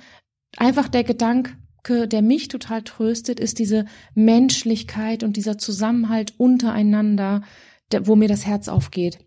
einfach 0.57 0.89
der 0.89 1.05
Gedanke, 1.05 1.53
der 1.87 2.23
mich 2.23 2.49
total 2.49 2.83
tröstet, 2.83 3.39
ist 3.39 3.61
diese 3.61 3.85
Menschlichkeit 4.15 5.23
und 5.23 5.37
dieser 5.37 5.57
Zusammenhalt 5.57 6.35
untereinander, 6.37 7.43
wo 8.03 8.17
mir 8.17 8.29
das 8.29 8.47
Herz 8.47 8.67
aufgeht. 8.69 9.19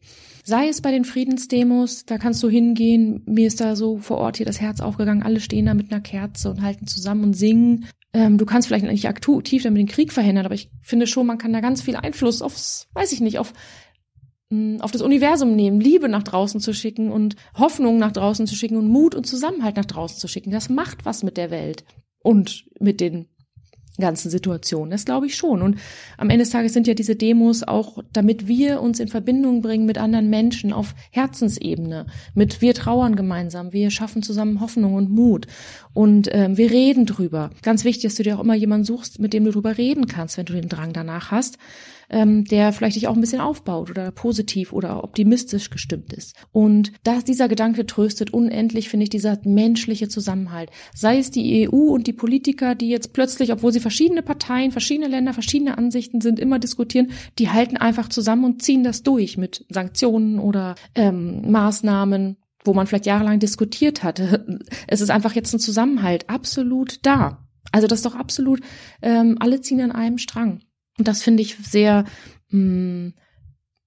Sei 0.46 0.68
es 0.68 0.82
bei 0.82 0.92
den 0.92 1.06
Friedensdemos, 1.06 2.06
da 2.06 2.18
kannst 2.18 2.44
du 2.44 2.50
hingehen, 2.50 3.24
mir 3.26 3.48
ist 3.48 3.62
da 3.62 3.78
so 3.78 3.98
vor 3.98 4.18
Ort 4.18 4.38
hier 4.38 4.46
das 4.46 4.60
Herz 4.60 4.82
aufgegangen, 4.82 5.24
alle 5.24 5.40
stehen 5.40 5.66
da 5.66 5.74
mit 5.74 5.90
einer 5.90 6.02
Kerze 6.02 6.50
und 6.50 6.62
halten 6.62 6.86
zusammen 6.86 7.24
und 7.24 7.34
singen. 7.34 7.86
Ähm, 8.12 8.38
du 8.38 8.46
kannst 8.46 8.68
vielleicht 8.68 8.86
nicht 8.86 9.08
aktiv 9.08 9.64
damit 9.64 9.80
den 9.80 9.88
Krieg 9.88 10.12
verhindern, 10.12 10.46
aber 10.46 10.56
ich 10.56 10.70
finde 10.82 11.08
schon, 11.08 11.28
man 11.28 11.38
kann 11.38 11.54
da 11.54 11.62
ganz 11.62 11.82
viel 11.82 11.96
Einfluss 11.96 12.42
aufs, 12.42 12.90
weiß 12.94 13.14
ich 13.14 13.22
nicht, 13.22 13.40
auf 13.40 13.54
hm, 14.54 14.82
auf 14.82 14.92
das 14.92 15.02
Universum 15.02 15.56
nehmen, 15.56 15.80
Liebe 15.80 16.10
nach 16.10 16.24
draußen 16.24 16.60
zu 16.60 16.74
schicken 16.74 17.10
und 17.10 17.38
Hoffnung 17.56 17.98
nach 17.98 18.12
draußen 18.12 18.46
zu 18.46 18.56
schicken 18.56 18.76
und 18.76 18.88
Mut 18.88 19.16
und 19.16 19.26
Zusammenhalt 19.26 19.78
nach 19.78 19.86
draußen 19.86 20.20
zu 20.20 20.28
schicken. 20.28 20.52
Das 20.52 20.68
macht 20.68 21.06
was 21.06 21.24
mit 21.24 21.38
der 21.38 21.52
Welt 21.52 21.86
und 22.22 22.66
mit 22.80 23.00
den 23.00 23.30
ganzen 24.00 24.30
Situation. 24.30 24.90
Das 24.90 25.06
glaube 25.06 25.28
ich 25.28 25.36
schon. 25.36 25.62
Und 25.62 25.78
am 26.18 26.30
Ende 26.30 26.44
des 26.44 26.52
Tages 26.52 26.74
sind 26.74 26.88
ja 26.88 26.94
diese 26.94 27.16
Demos 27.16 27.64
auch, 27.64 28.04
damit 28.12 28.48
wir 28.48 28.82
uns 28.82 29.00
in 29.00 29.08
Verbindung 29.08 29.62
bringen 29.62 29.86
mit 29.86 29.98
anderen 29.98 30.30
Menschen 30.30 30.74
auf 30.74 30.96
Herzensebene, 31.12 32.08
mit 32.34 32.62
wir 32.62 32.74
trauern 32.74 33.16
gemeinsam, 33.16 33.72
wir 33.72 33.92
schaffen 33.92 34.24
zusammen 34.24 34.62
Hoffnung 34.62 34.96
und 34.96 35.12
Mut 35.12 35.48
und 35.94 36.30
ähm, 36.32 36.58
wir 36.58 36.72
reden 36.72 37.06
drüber. 37.06 37.52
Ganz 37.62 37.84
wichtig, 37.84 38.04
dass 38.04 38.16
du 38.16 38.24
dir 38.24 38.38
auch 38.38 38.44
immer 38.44 38.56
jemanden 38.56 38.86
suchst, 38.86 39.20
mit 39.20 39.34
dem 39.34 39.46
du 39.46 39.52
drüber 39.52 39.78
reden 39.78 40.08
kannst, 40.08 40.38
wenn 40.38 40.46
du 40.46 40.54
den 40.54 40.70
Drang 40.70 40.94
danach 40.94 41.32
hast 41.32 41.58
ähm, 42.14 42.46
der 42.46 42.72
vielleicht 42.72 42.96
dich 42.96 43.08
auch 43.08 43.16
ein 43.16 43.22
bisschen 43.22 43.42
aufbaut 43.42 43.90
oder 43.90 44.12
positiv 44.12 44.72
oder 44.72 45.04
optimistisch 45.04 45.70
gestimmt 45.70 46.14
ist. 46.14 46.36
Und 46.52 46.94
dass 47.04 47.24
dieser 47.24 47.48
Gedanke 47.48 47.86
tröstet 47.86 48.32
unendlich, 48.34 48.90
finde 48.90 49.06
ich, 49.06 49.10
dieser 49.10 49.40
menschliche 49.44 50.08
Zusammenhalt. 50.08 50.70
Sei 50.94 51.18
es 51.18 51.32
die 51.32 51.68
EU 51.68 51.76
und 51.76 52.08
die 52.08 52.14
Politiker, 52.14 52.76
die 52.76 52.90
jetzt 52.90 53.14
plötzlich, 53.14 53.52
obwohl 53.52 53.74
sie 53.74 53.80
verschiedene 53.80 54.22
Parteien, 54.22 54.72
verschiedene 54.72 55.08
Länder, 55.08 55.34
verschiedene 55.34 55.78
Ansichten 55.78 56.22
sind, 56.22 56.40
immer 56.40 56.60
diskutieren, 56.60 57.12
die 57.40 57.50
halten 57.50 57.78
einfach 57.78 58.10
zusammen 58.10 58.46
und 58.46 58.62
ziehen 58.62 58.84
das 58.84 59.04
durch 59.04 59.38
mit 59.38 59.66
Sanktionen 59.70 60.40
oder 60.40 60.76
ähm, 60.96 61.52
Maßnahmen 61.52 62.38
wo 62.64 62.74
man 62.74 62.88
vielleicht 62.88 63.06
jahrelang 63.06 63.40
diskutiert 63.40 64.04
hatte. 64.04 64.46
Es 64.88 65.02
ist 65.02 65.10
einfach 65.10 65.34
jetzt 65.34 65.54
ein 65.54 65.60
Zusammenhalt 65.60 66.30
absolut 66.30 67.00
da. 67.06 67.48
Also 67.72 67.88
das 67.88 68.00
ist 68.00 68.06
doch 68.06 68.16
absolut, 68.16 68.62
ähm, 69.02 69.38
alle 69.40 69.62
ziehen 69.62 69.82
an 69.82 69.92
einem 69.92 70.18
Strang. 70.18 70.62
Und 70.98 71.08
das 71.08 71.24
finde 71.24 71.42
ich 71.42 71.58
sehr 71.58 72.06
mh, 72.50 72.60
mm, 72.60 73.14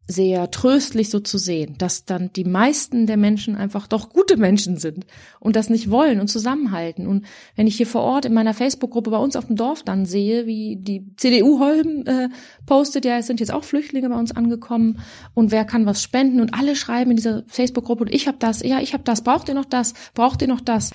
sehr 0.08 0.50
tröstlich 0.50 1.10
so 1.10 1.18
zu 1.18 1.36
sehen, 1.36 1.74
dass 1.78 2.04
dann 2.04 2.32
die 2.32 2.44
meisten 2.44 3.06
der 3.06 3.16
Menschen 3.16 3.56
einfach 3.56 3.88
doch 3.88 4.10
gute 4.10 4.36
Menschen 4.36 4.76
sind 4.76 5.04
und 5.40 5.56
das 5.56 5.68
nicht 5.68 5.90
wollen 5.90 6.20
und 6.20 6.28
zusammenhalten. 6.28 7.06
Und 7.08 7.26
wenn 7.56 7.66
ich 7.66 7.76
hier 7.76 7.88
vor 7.88 8.02
Ort 8.02 8.24
in 8.24 8.32
meiner 8.32 8.54
Facebook-Gruppe 8.54 9.10
bei 9.10 9.18
uns 9.18 9.34
auf 9.34 9.46
dem 9.46 9.56
Dorf 9.56 9.82
dann 9.82 10.06
sehe, 10.06 10.46
wie 10.46 10.76
die 10.76 11.04
CDU 11.16 11.58
Holm 11.58 12.04
äh, 12.06 12.28
postet, 12.66 13.04
ja, 13.04 13.18
es 13.18 13.26
sind 13.26 13.40
jetzt 13.40 13.52
auch 13.52 13.64
Flüchtlinge 13.64 14.08
bei 14.08 14.18
uns 14.18 14.30
angekommen 14.30 15.00
und 15.34 15.50
wer 15.50 15.64
kann 15.64 15.86
was 15.86 16.02
spenden 16.02 16.40
und 16.40 16.54
alle 16.54 16.76
schreiben 16.76 17.10
in 17.10 17.16
dieser 17.16 17.42
Facebook-Gruppe 17.48 18.04
und 18.04 18.14
ich 18.14 18.28
habe 18.28 18.38
das, 18.38 18.62
ja, 18.62 18.80
ich 18.80 18.92
habe 18.92 19.02
das, 19.02 19.22
braucht 19.22 19.48
ihr 19.48 19.54
noch 19.54 19.64
das, 19.64 19.94
braucht 20.14 20.40
ihr 20.40 20.48
noch 20.48 20.60
das. 20.60 20.92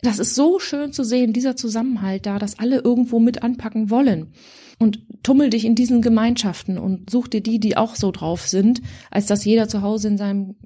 Das 0.00 0.18
ist 0.18 0.34
so 0.34 0.58
schön 0.58 0.92
zu 0.92 1.02
sehen, 1.02 1.32
dieser 1.32 1.56
Zusammenhalt 1.56 2.26
da, 2.26 2.38
dass 2.38 2.58
alle 2.58 2.78
irgendwo 2.78 3.20
mit 3.20 3.42
anpacken 3.42 3.90
wollen 3.90 4.32
und 4.78 5.00
tummel 5.22 5.50
dich 5.50 5.64
in 5.64 5.74
diesen 5.74 6.02
Gemeinschaften 6.02 6.78
und 6.78 7.10
such 7.10 7.28
dir 7.28 7.40
die, 7.40 7.58
die 7.58 7.76
auch 7.76 7.94
so 7.94 8.10
drauf 8.10 8.46
sind, 8.46 8.82
als 9.10 9.26
dass 9.26 9.44
jeder 9.44 9.68
zu 9.68 9.82
Hause 9.82 10.08
in 10.08 10.18
seinem 10.18 10.56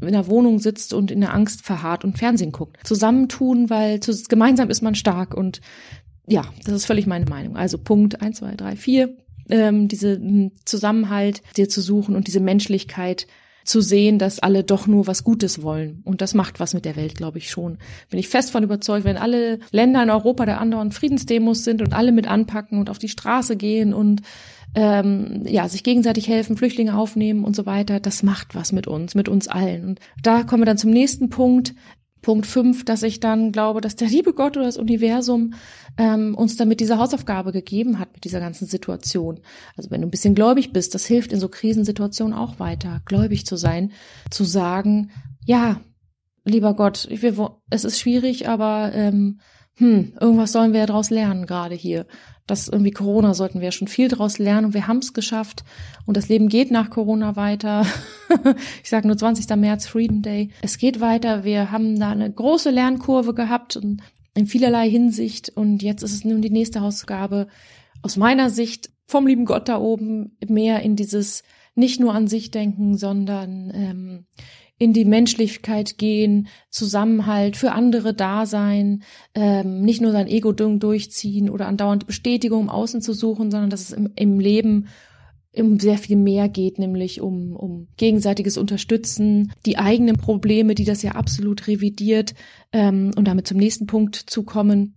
in 0.00 0.12
der 0.12 0.26
Wohnung 0.28 0.58
sitzt 0.58 0.92
und 0.92 1.10
in 1.10 1.20
der 1.20 1.34
Angst 1.34 1.62
verharrt 1.62 2.04
und 2.04 2.18
Fernsehen 2.18 2.52
guckt. 2.52 2.78
Zusammentun, 2.84 3.70
weil 3.70 4.00
zu, 4.00 4.12
gemeinsam 4.28 4.70
ist 4.70 4.82
man 4.82 4.94
stark 4.94 5.34
und 5.34 5.60
ja, 6.26 6.44
das 6.64 6.74
ist 6.74 6.86
völlig 6.86 7.06
meine 7.06 7.26
Meinung. 7.26 7.56
Also 7.56 7.78
Punkt 7.78 8.20
eins, 8.22 8.38
zwei, 8.38 8.54
drei, 8.54 8.76
vier, 8.76 9.16
ähm, 9.48 9.88
diese 9.88 10.20
Zusammenhalt 10.64 11.42
dir 11.56 11.68
zu 11.68 11.80
suchen 11.80 12.16
und 12.16 12.26
diese 12.26 12.40
Menschlichkeit 12.40 13.26
zu 13.64 13.80
sehen, 13.80 14.18
dass 14.18 14.38
alle 14.38 14.62
doch 14.62 14.86
nur 14.86 15.06
was 15.06 15.24
Gutes 15.24 15.62
wollen. 15.62 16.02
Und 16.04 16.20
das 16.20 16.34
macht 16.34 16.60
was 16.60 16.74
mit 16.74 16.84
der 16.84 16.96
Welt, 16.96 17.14
glaube 17.14 17.38
ich 17.38 17.50
schon. 17.50 17.78
Bin 18.10 18.20
ich 18.20 18.28
fest 18.28 18.50
von 18.50 18.62
überzeugt, 18.62 19.04
wenn 19.04 19.16
alle 19.16 19.58
Länder 19.70 20.02
in 20.02 20.10
Europa 20.10 20.46
der 20.46 20.60
anderen 20.60 20.92
Friedensdemos 20.92 21.64
sind 21.64 21.82
und 21.82 21.94
alle 21.94 22.12
mit 22.12 22.28
anpacken 22.28 22.78
und 22.78 22.90
auf 22.90 22.98
die 22.98 23.08
Straße 23.08 23.56
gehen 23.56 23.94
und 23.94 24.22
ähm, 24.74 25.42
ja, 25.46 25.68
sich 25.68 25.84
gegenseitig 25.84 26.28
helfen, 26.28 26.56
Flüchtlinge 26.56 26.96
aufnehmen 26.96 27.44
und 27.44 27.54
so 27.54 27.64
weiter, 27.64 28.00
das 28.00 28.22
macht 28.22 28.54
was 28.54 28.72
mit 28.72 28.86
uns, 28.86 29.14
mit 29.14 29.28
uns 29.28 29.48
allen. 29.48 29.84
Und 29.84 30.00
da 30.22 30.42
kommen 30.42 30.62
wir 30.62 30.66
dann 30.66 30.78
zum 30.78 30.90
nächsten 30.90 31.28
Punkt. 31.28 31.74
Punkt 32.24 32.46
fünf, 32.46 32.84
dass 32.86 33.02
ich 33.02 33.20
dann 33.20 33.52
glaube, 33.52 33.82
dass 33.82 33.96
der 33.96 34.08
liebe 34.08 34.32
Gott 34.32 34.56
oder 34.56 34.64
das 34.64 34.78
Universum 34.78 35.52
ähm, 35.98 36.34
uns 36.34 36.56
damit 36.56 36.80
diese 36.80 36.98
Hausaufgabe 36.98 37.52
gegeben 37.52 37.98
hat 37.98 38.14
mit 38.14 38.24
dieser 38.24 38.40
ganzen 38.40 38.66
Situation. 38.66 39.40
Also 39.76 39.90
wenn 39.90 40.00
du 40.00 40.08
ein 40.08 40.10
bisschen 40.10 40.34
gläubig 40.34 40.72
bist, 40.72 40.94
das 40.94 41.04
hilft 41.04 41.32
in 41.32 41.38
so 41.38 41.48
Krisensituationen 41.48 42.36
auch 42.36 42.58
weiter, 42.58 43.02
gläubig 43.04 43.44
zu 43.44 43.56
sein, 43.56 43.92
zu 44.30 44.44
sagen, 44.44 45.10
ja, 45.44 45.82
lieber 46.44 46.74
Gott, 46.74 47.06
wir, 47.10 47.58
es 47.68 47.84
ist 47.84 48.00
schwierig, 48.00 48.48
aber 48.48 48.92
ähm, 48.94 49.40
hm, 49.76 50.14
irgendwas 50.18 50.52
sollen 50.52 50.72
wir 50.72 50.80
ja 50.80 50.86
daraus 50.86 51.10
lernen 51.10 51.44
gerade 51.44 51.74
hier. 51.74 52.06
Das 52.46 52.68
irgendwie 52.68 52.90
Corona 52.90 53.32
sollten 53.32 53.60
wir 53.60 53.72
schon 53.72 53.88
viel 53.88 54.08
daraus 54.08 54.38
lernen 54.38 54.66
und 54.66 54.74
wir 54.74 54.86
haben 54.86 54.98
es 54.98 55.14
geschafft 55.14 55.64
und 56.04 56.16
das 56.16 56.28
Leben 56.28 56.48
geht 56.48 56.70
nach 56.70 56.90
Corona 56.90 57.36
weiter. 57.36 57.86
ich 58.82 58.90
sage 58.90 59.06
nur 59.06 59.16
20. 59.16 59.48
März 59.56 59.86
Freedom 59.86 60.20
Day. 60.20 60.50
Es 60.60 60.76
geht 60.76 61.00
weiter. 61.00 61.44
Wir 61.44 61.70
haben 61.70 61.98
da 61.98 62.10
eine 62.10 62.30
große 62.30 62.70
Lernkurve 62.70 63.32
gehabt 63.32 63.76
und 63.76 64.02
in 64.34 64.46
vielerlei 64.46 64.90
Hinsicht. 64.90 65.50
Und 65.54 65.82
jetzt 65.82 66.02
ist 66.02 66.12
es 66.12 66.24
nun 66.24 66.42
die 66.42 66.50
nächste 66.50 66.80
Hausaufgabe 66.80 67.46
aus 68.02 68.16
meiner 68.16 68.50
Sicht 68.50 68.90
vom 69.06 69.26
lieben 69.26 69.44
Gott 69.46 69.68
da 69.68 69.78
oben 69.78 70.36
mehr 70.46 70.82
in 70.82 70.96
dieses 70.96 71.42
nicht 71.74 72.00
nur 72.00 72.14
an 72.14 72.28
sich 72.28 72.50
denken, 72.50 72.96
sondern 72.96 73.72
ähm, 73.74 74.26
in 74.84 74.92
die 74.92 75.06
Menschlichkeit 75.06 75.96
gehen, 75.96 76.48
Zusammenhalt, 76.70 77.56
für 77.56 77.72
andere 77.72 78.12
da 78.12 78.44
sein, 78.44 79.02
ähm, 79.34 79.80
nicht 79.80 80.02
nur 80.02 80.12
sein 80.12 80.28
Ego 80.28 80.52
durchziehen 80.52 81.48
oder 81.48 81.66
andauernd 81.66 82.06
Bestätigung 82.06 82.62
im 82.62 82.70
Außen 82.70 83.00
zu 83.00 83.14
suchen, 83.14 83.50
sondern 83.50 83.70
dass 83.70 83.80
es 83.80 83.92
im, 83.92 84.10
im 84.14 84.38
Leben 84.38 84.88
um 85.56 85.78
sehr 85.78 85.96
viel 85.98 86.16
mehr 86.16 86.48
geht, 86.48 86.78
nämlich 86.78 87.20
um, 87.20 87.56
um 87.56 87.88
gegenseitiges 87.96 88.58
Unterstützen, 88.58 89.52
die 89.64 89.78
eigenen 89.78 90.16
Probleme, 90.16 90.74
die 90.74 90.84
das 90.84 91.02
ja 91.02 91.12
absolut 91.12 91.66
revidiert, 91.66 92.34
ähm, 92.72 93.12
und 93.16 93.26
damit 93.26 93.48
zum 93.48 93.56
nächsten 93.56 93.86
Punkt 93.86 94.16
zu 94.16 94.42
kommen, 94.42 94.96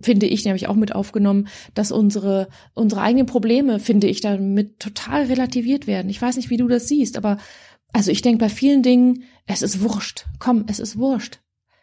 finde 0.00 0.26
ich, 0.26 0.44
nämlich 0.44 0.68
auch 0.68 0.74
mit 0.74 0.94
aufgenommen, 0.94 1.48
dass 1.74 1.92
unsere, 1.92 2.48
unsere 2.74 3.02
eigenen 3.02 3.26
Probleme, 3.26 3.78
finde 3.78 4.06
ich, 4.06 4.20
damit 4.20 4.80
total 4.80 5.26
relativiert 5.26 5.86
werden. 5.86 6.08
Ich 6.08 6.22
weiß 6.22 6.36
nicht, 6.36 6.48
wie 6.48 6.56
du 6.56 6.68
das 6.68 6.88
siehst, 6.88 7.16
aber 7.16 7.36
also 7.92 8.10
ich 8.10 8.22
denke 8.22 8.38
bei 8.38 8.48
vielen 8.48 8.82
Dingen, 8.82 9.24
es 9.46 9.62
ist 9.62 9.82
wurscht. 9.82 10.26
Komm, 10.38 10.64
es 10.68 10.78
ist 10.78 10.98
wurscht 10.98 11.42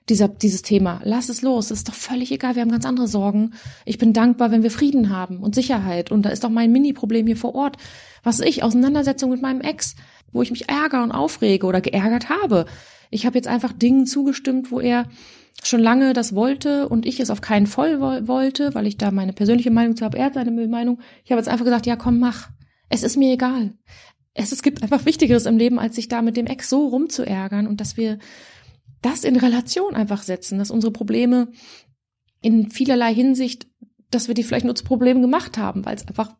dieser, 0.10 0.28
dieses 0.28 0.62
Thema. 0.62 1.02
Lass 1.04 1.30
es 1.30 1.42
los. 1.42 1.72
Es 1.72 1.80
ist 1.80 1.90
doch 1.90 1.94
völlig 1.94 2.32
egal. 2.32 2.56
Wir 2.56 2.62
haben 2.62 2.72
ganz 2.72 2.86
andere 2.86 3.08
Sorgen. 3.08 3.54
Ich 3.86 3.98
bin 3.98 4.14
dankbar, 4.14 4.52
wenn 4.52 4.64
wir 4.64 4.72
Frieden 4.72 5.10
haben 5.10 5.38
und 5.38 5.56
Sicherheit. 5.56 6.12
Und 6.12 6.24
da 6.24 6.30
ist 6.30 6.44
doch 6.44 6.50
mein 6.50 6.72
Mini-Problem 6.72 7.28
hier 7.28 7.38
vor 7.38 7.56
Ort. 7.56 7.78
Was 8.24 8.40
ich, 8.40 8.64
Auseinandersetzung 8.64 9.30
mit 9.30 9.42
meinem 9.42 9.62
Ex, 9.62 9.96
wo 10.32 10.42
ich 10.42 10.52
mich 10.52 10.68
ärgere 10.70 11.04
und 11.04 11.12
aufrege 11.12 11.66
oder 11.66 11.82
geärgert 11.82 12.30
habe. 12.30 12.66
Ich 13.12 13.26
habe 13.26 13.38
jetzt 13.38 13.48
einfach 13.48 13.74
Dingen 13.74 14.06
zugestimmt, 14.06 14.72
wo 14.72 14.80
er 14.80 15.06
schon 15.64 15.82
lange 15.82 16.14
das 16.14 16.36
wollte 16.36 16.88
und 16.88 17.06
ich 17.06 17.20
es 17.20 17.30
auf 17.30 17.42
keinen 17.42 17.68
Fall 17.68 18.00
wollte, 18.00 18.74
weil 18.74 18.88
ich 18.88 18.98
da 18.98 19.12
meine 19.12 19.34
persönliche 19.34 19.72
Meinung 19.72 19.96
zu 19.96 20.06
habe. 20.06 20.18
Er 20.18 20.26
hat 20.26 20.36
seine 20.36 20.52
Meinung. 20.68 21.00
Ich 21.24 21.32
habe 21.32 21.40
jetzt 21.40 21.50
einfach 21.50 21.66
gesagt, 21.66 21.86
ja 21.86 21.96
komm, 21.96 22.20
mach. 22.20 22.50
Es 22.88 23.04
ist 23.04 23.18
mir 23.18 23.34
egal. 23.34 23.74
Es, 24.34 24.52
es 24.52 24.62
gibt 24.62 24.84
einfach 24.84 25.06
Wichtigeres 25.06 25.46
im 25.46 25.58
Leben, 25.58 25.80
als 25.80 25.96
sich 25.96 26.08
da 26.08 26.22
mit 26.22 26.38
dem 26.38 26.46
Ex 26.46 26.70
so 26.70 26.88
rumzuärgern 26.88 27.68
und 27.68 27.82
dass 27.82 27.98
wir 27.98 28.20
das 29.02 29.24
in 29.24 29.36
Relation 29.36 29.96
einfach 29.96 30.24
setzen, 30.24 30.60
dass 30.60 30.72
unsere 30.72 30.92
Probleme 30.92 31.50
in 32.42 32.70
vielerlei 32.70 33.14
Hinsicht, 33.14 33.68
dass 34.12 34.28
wir 34.28 34.36
die 34.36 34.44
vielleicht 34.44 34.66
nur 34.66 34.76
zu 34.76 34.84
Problemen 34.84 35.22
gemacht 35.22 35.58
haben, 35.58 35.86
weil 35.86 35.96
es 35.96 36.08
einfach 36.08 36.36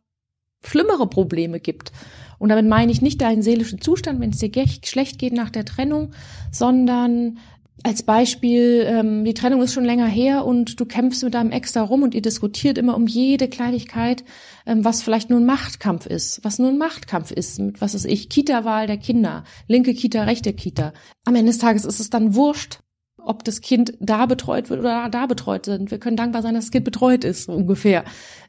schlimmere 0.64 1.08
Probleme 1.08 1.60
gibt. 1.60 1.92
Und 2.38 2.48
damit 2.48 2.66
meine 2.66 2.92
ich 2.92 3.02
nicht 3.02 3.20
deinen 3.20 3.42
seelischen 3.42 3.80
Zustand, 3.80 4.20
wenn 4.20 4.30
es 4.30 4.38
dir 4.38 4.50
schlecht 4.84 5.18
geht 5.18 5.32
nach 5.32 5.50
der 5.50 5.64
Trennung, 5.64 6.12
sondern 6.50 7.38
als 7.82 8.02
Beispiel, 8.02 8.84
ähm, 8.86 9.24
die 9.24 9.34
Trennung 9.34 9.62
ist 9.62 9.72
schon 9.72 9.84
länger 9.84 10.06
her 10.06 10.44
und 10.44 10.78
du 10.78 10.84
kämpfst 10.84 11.22
mit 11.22 11.34
deinem 11.34 11.50
Ex 11.50 11.72
da 11.72 11.82
rum 11.82 12.02
und 12.02 12.14
ihr 12.14 12.22
diskutiert 12.22 12.76
immer 12.76 12.94
um 12.94 13.06
jede 13.06 13.48
Kleinigkeit, 13.48 14.24
ähm, 14.66 14.84
was 14.84 15.02
vielleicht 15.02 15.30
nur 15.30 15.40
ein 15.40 15.46
Machtkampf 15.46 16.06
ist, 16.06 16.44
was 16.44 16.58
nur 16.58 16.68
ein 16.68 16.78
Machtkampf 16.78 17.30
ist, 17.30 17.58
mit 17.58 17.80
was 17.80 17.94
ist 17.94 18.04
ich, 18.04 18.28
Kita-Wahl 18.28 18.86
der 18.86 18.98
Kinder, 18.98 19.44
linke 19.66 19.94
Kita, 19.94 20.24
rechte 20.24 20.52
Kita. 20.52 20.92
Am 21.24 21.34
Ende 21.34 21.52
des 21.52 21.58
Tages 21.58 21.84
ist 21.84 22.00
es 22.00 22.10
dann 22.10 22.34
wurscht, 22.34 22.80
ob 23.24 23.44
das 23.44 23.60
Kind 23.60 23.94
da 24.00 24.26
betreut 24.26 24.70
wird 24.70 24.80
oder 24.80 25.08
da 25.10 25.26
betreut 25.26 25.66
sind. 25.66 25.90
Wir 25.90 25.98
können 25.98 26.16
dankbar 26.16 26.42
sein, 26.42 26.54
dass 26.54 26.64
das 26.64 26.70
Kind 26.70 26.84
betreut 26.84 27.24
ist, 27.24 27.44
so 27.44 27.52
ungefähr. 27.52 28.04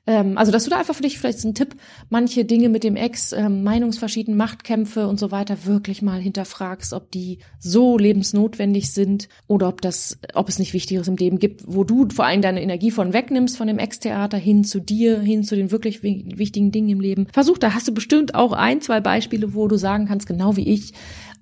Ähm, 0.08 0.38
also, 0.38 0.52
dass 0.52 0.64
du 0.64 0.72
da 0.72 0.80
einfach 0.80 0.96
für 0.96 1.04
dich 1.04 1.20
vielleicht 1.20 1.40
so 1.40 1.48
ein 1.48 1.54
Tipp, 1.54 1.76
manche 2.10 2.44
Dinge 2.44 2.70
mit 2.70 2.84
dem 2.84 2.96
Ex, 2.96 3.34
ähm, 3.34 3.64
Meinungsverschieden, 3.64 4.36
Machtkämpfe 4.36 5.08
und 5.08 5.20
so 5.20 5.30
weiter 5.30 5.66
wirklich 5.66 6.02
mal 6.02 6.20
hinterfragst, 6.20 6.94
ob 6.94 7.12
die 7.12 7.40
so 7.60 8.00
lebensnotwendig 8.00 8.92
sind 8.92 9.30
oder 9.48 9.68
ob 9.68 9.82
das, 9.82 10.18
ob 10.34 10.50
es 10.50 10.58
nicht 10.58 10.74
Wichtigeres 10.74 11.08
im 11.08 11.18
Leben 11.18 11.38
gibt, 11.38 11.64
wo 11.68 11.84
du 11.84 12.08
vor 12.10 12.26
allem 12.26 12.42
deine 12.42 12.64
Energie 12.64 12.90
von 12.90 13.14
wegnimmst, 13.14 13.58
von 13.58 13.68
dem 13.68 13.78
Ex-Theater 13.78 14.38
hin 14.38 14.64
zu 14.64 14.80
dir, 14.80 15.20
hin 15.20 15.44
zu 15.44 15.56
den 15.56 15.70
wirklich 15.70 16.02
wichtigen 16.02 16.72
Dingen 16.72 16.90
im 16.90 17.00
Leben. 17.00 17.28
Versuch, 17.32 17.60
da 17.60 17.76
hast 17.76 17.88
du 17.88 17.94
bestimmt 17.94 18.34
auch 18.34 18.54
ein, 18.54 18.82
zwei 18.82 19.02
Beispiele, 19.02 19.54
wo 19.54 19.68
du 19.68 19.78
sagen 19.78 20.08
kannst, 20.08 20.26
genau 20.26 20.58
wie 20.58 20.68
ich, 20.68 20.94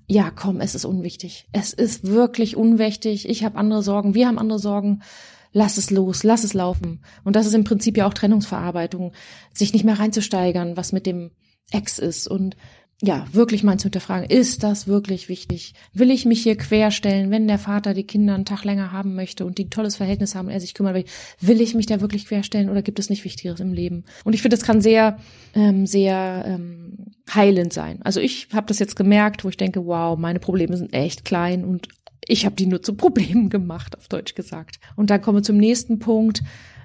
ja, 0.10 0.32
komm, 0.32 0.60
es 0.60 0.74
ist 0.74 0.86
unwichtig. 0.86 1.48
Es 1.52 1.72
ist 1.72 2.08
wirklich 2.08 2.58
unwichtig. 2.58 3.30
Ich 3.30 3.44
habe 3.44 3.58
andere 3.58 3.84
Sorgen, 3.84 4.16
wir 4.16 4.28
haben 4.28 4.40
andere 4.40 4.60
Sorgen. 4.60 5.04
Lass 5.52 5.78
es 5.78 5.92
los, 5.92 6.24
lass 6.24 6.44
es 6.44 6.54
laufen. 6.54 7.04
Und 7.24 7.36
das 7.36 7.46
ist 7.46 7.54
im 7.54 7.64
Prinzip 7.64 7.96
ja 7.96 8.08
auch 8.08 8.14
Trennungsverarbeitung, 8.14 9.14
sich 9.54 9.72
nicht 9.72 9.86
mehr 9.86 10.00
reinzusteigern, 10.00 10.78
was 10.78 10.92
mit 10.92 11.06
dem 11.06 11.32
Ex 11.72 12.00
ist 12.00 12.28
und 12.28 12.56
ja, 13.02 13.26
wirklich 13.32 13.64
mal 13.64 13.78
zu 13.78 13.86
hinterfragen, 13.86 14.30
ist 14.30 14.64
das 14.64 14.86
wirklich 14.86 15.30
wichtig? 15.30 15.74
Will 15.94 16.12
ich 16.12 16.26
mich 16.26 16.44
hier 16.44 16.58
querstellen, 16.58 17.32
wenn 17.32 17.48
der 17.48 17.58
Vater 17.58 17.94
die 17.94 18.04
Kinder 18.04 18.36
einen 18.36 18.44
Tag 18.44 18.66
länger 18.66 18.92
haben 18.92 19.16
möchte 19.16 19.46
und 19.46 19.58
die 19.58 19.66
ein 19.66 19.70
tolles 19.70 19.96
Verhältnis 19.96 20.36
haben 20.36 20.48
und 20.48 20.52
er 20.52 20.60
sich 20.60 20.74
kümmern 20.74 20.96
will? 20.96 21.06
Will 21.40 21.62
ich 21.62 21.76
mich 21.76 21.86
da 21.86 22.02
wirklich 22.02 22.26
querstellen 22.26 22.70
oder 22.70 22.82
gibt 22.82 23.00
es 23.00 23.10
nicht 23.10 23.24
Wichtigeres 23.24 23.62
im 23.62 23.72
Leben? 23.72 24.04
Und 24.26 24.34
ich 24.34 24.42
finde, 24.42 24.58
das 24.58 24.66
kann 24.66 24.82
sehr, 24.82 25.18
ähm, 25.56 25.86
sehr 25.88 26.44
ähm, 26.46 27.09
heilend 27.34 27.74
sein. 27.74 28.02
Also 28.04 28.20
ich 28.20 28.48
habe 28.54 28.68
das 28.68 28.80
jetzt 28.80 28.96
gemerkt, 28.96 29.44
wo 29.44 29.50
ich 29.50 29.58
denke, 29.58 29.86
wow, 29.86 30.18
meine 30.18 30.40
Probleme 30.40 30.78
sind 30.78 30.94
echt 30.94 31.26
klein 31.26 31.64
und 31.64 31.88
ich 32.28 32.46
habe 32.46 32.56
die 32.56 32.68
nur 32.68 32.82
zu 32.82 32.94
Problemen 32.96 33.50
gemacht, 33.50 33.98
auf 33.98 34.08
Deutsch 34.08 34.36
gesagt. 34.36 34.80
Und 34.96 35.10
dann 35.10 35.22
kommen 35.22 35.38
wir 35.38 35.44
zum 35.44 35.58
nächsten 35.58 36.00
Punkt, 36.00 36.42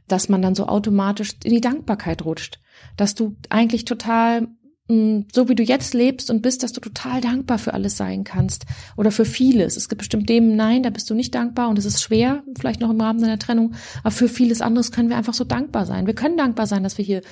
dass 0.08 0.28
man 0.28 0.42
dann 0.42 0.54
so 0.54 0.66
automatisch 0.66 1.32
in 1.44 1.52
die 1.52 1.60
Dankbarkeit 1.60 2.24
rutscht. 2.24 2.58
Dass 2.96 3.14
du 3.14 3.36
eigentlich 3.48 3.84
total 3.84 4.48
Mm, 4.86 5.20
so 5.32 5.48
wie 5.48 5.54
du 5.54 5.62
jetzt 5.62 5.94
lebst 5.94 6.30
und 6.30 6.42
bist, 6.42 6.62
dass 6.62 6.74
du 6.74 6.80
total 6.80 7.22
dankbar 7.22 7.58
für 7.58 7.72
alles 7.72 7.96
sein 7.96 8.22
kannst 8.22 8.66
oder 8.98 9.10
für 9.10 9.24
vieles. 9.24 9.78
Es 9.78 9.88
gibt 9.88 10.00
bestimmt 10.00 10.28
dem 10.28 10.56
Nein, 10.56 10.82
da 10.82 10.90
bist 10.90 11.08
du 11.08 11.14
nicht 11.14 11.34
dankbar 11.34 11.70
und 11.70 11.78
es 11.78 11.86
ist 11.86 12.02
schwer, 12.02 12.42
vielleicht 12.58 12.80
noch 12.80 12.90
im 12.90 13.00
Rahmen 13.00 13.20
deiner 13.20 13.38
Trennung, 13.38 13.74
aber 14.02 14.10
für 14.10 14.28
vieles 14.28 14.60
anderes 14.60 14.92
können 14.92 15.08
wir 15.08 15.16
einfach 15.16 15.32
so 15.32 15.44
dankbar 15.44 15.86
sein. 15.86 16.06
Wir 16.06 16.14
können 16.14 16.36
dankbar 16.36 16.66
sein, 16.66 16.82
dass 16.82 16.98
wir 16.98 17.04
hier 17.04 17.22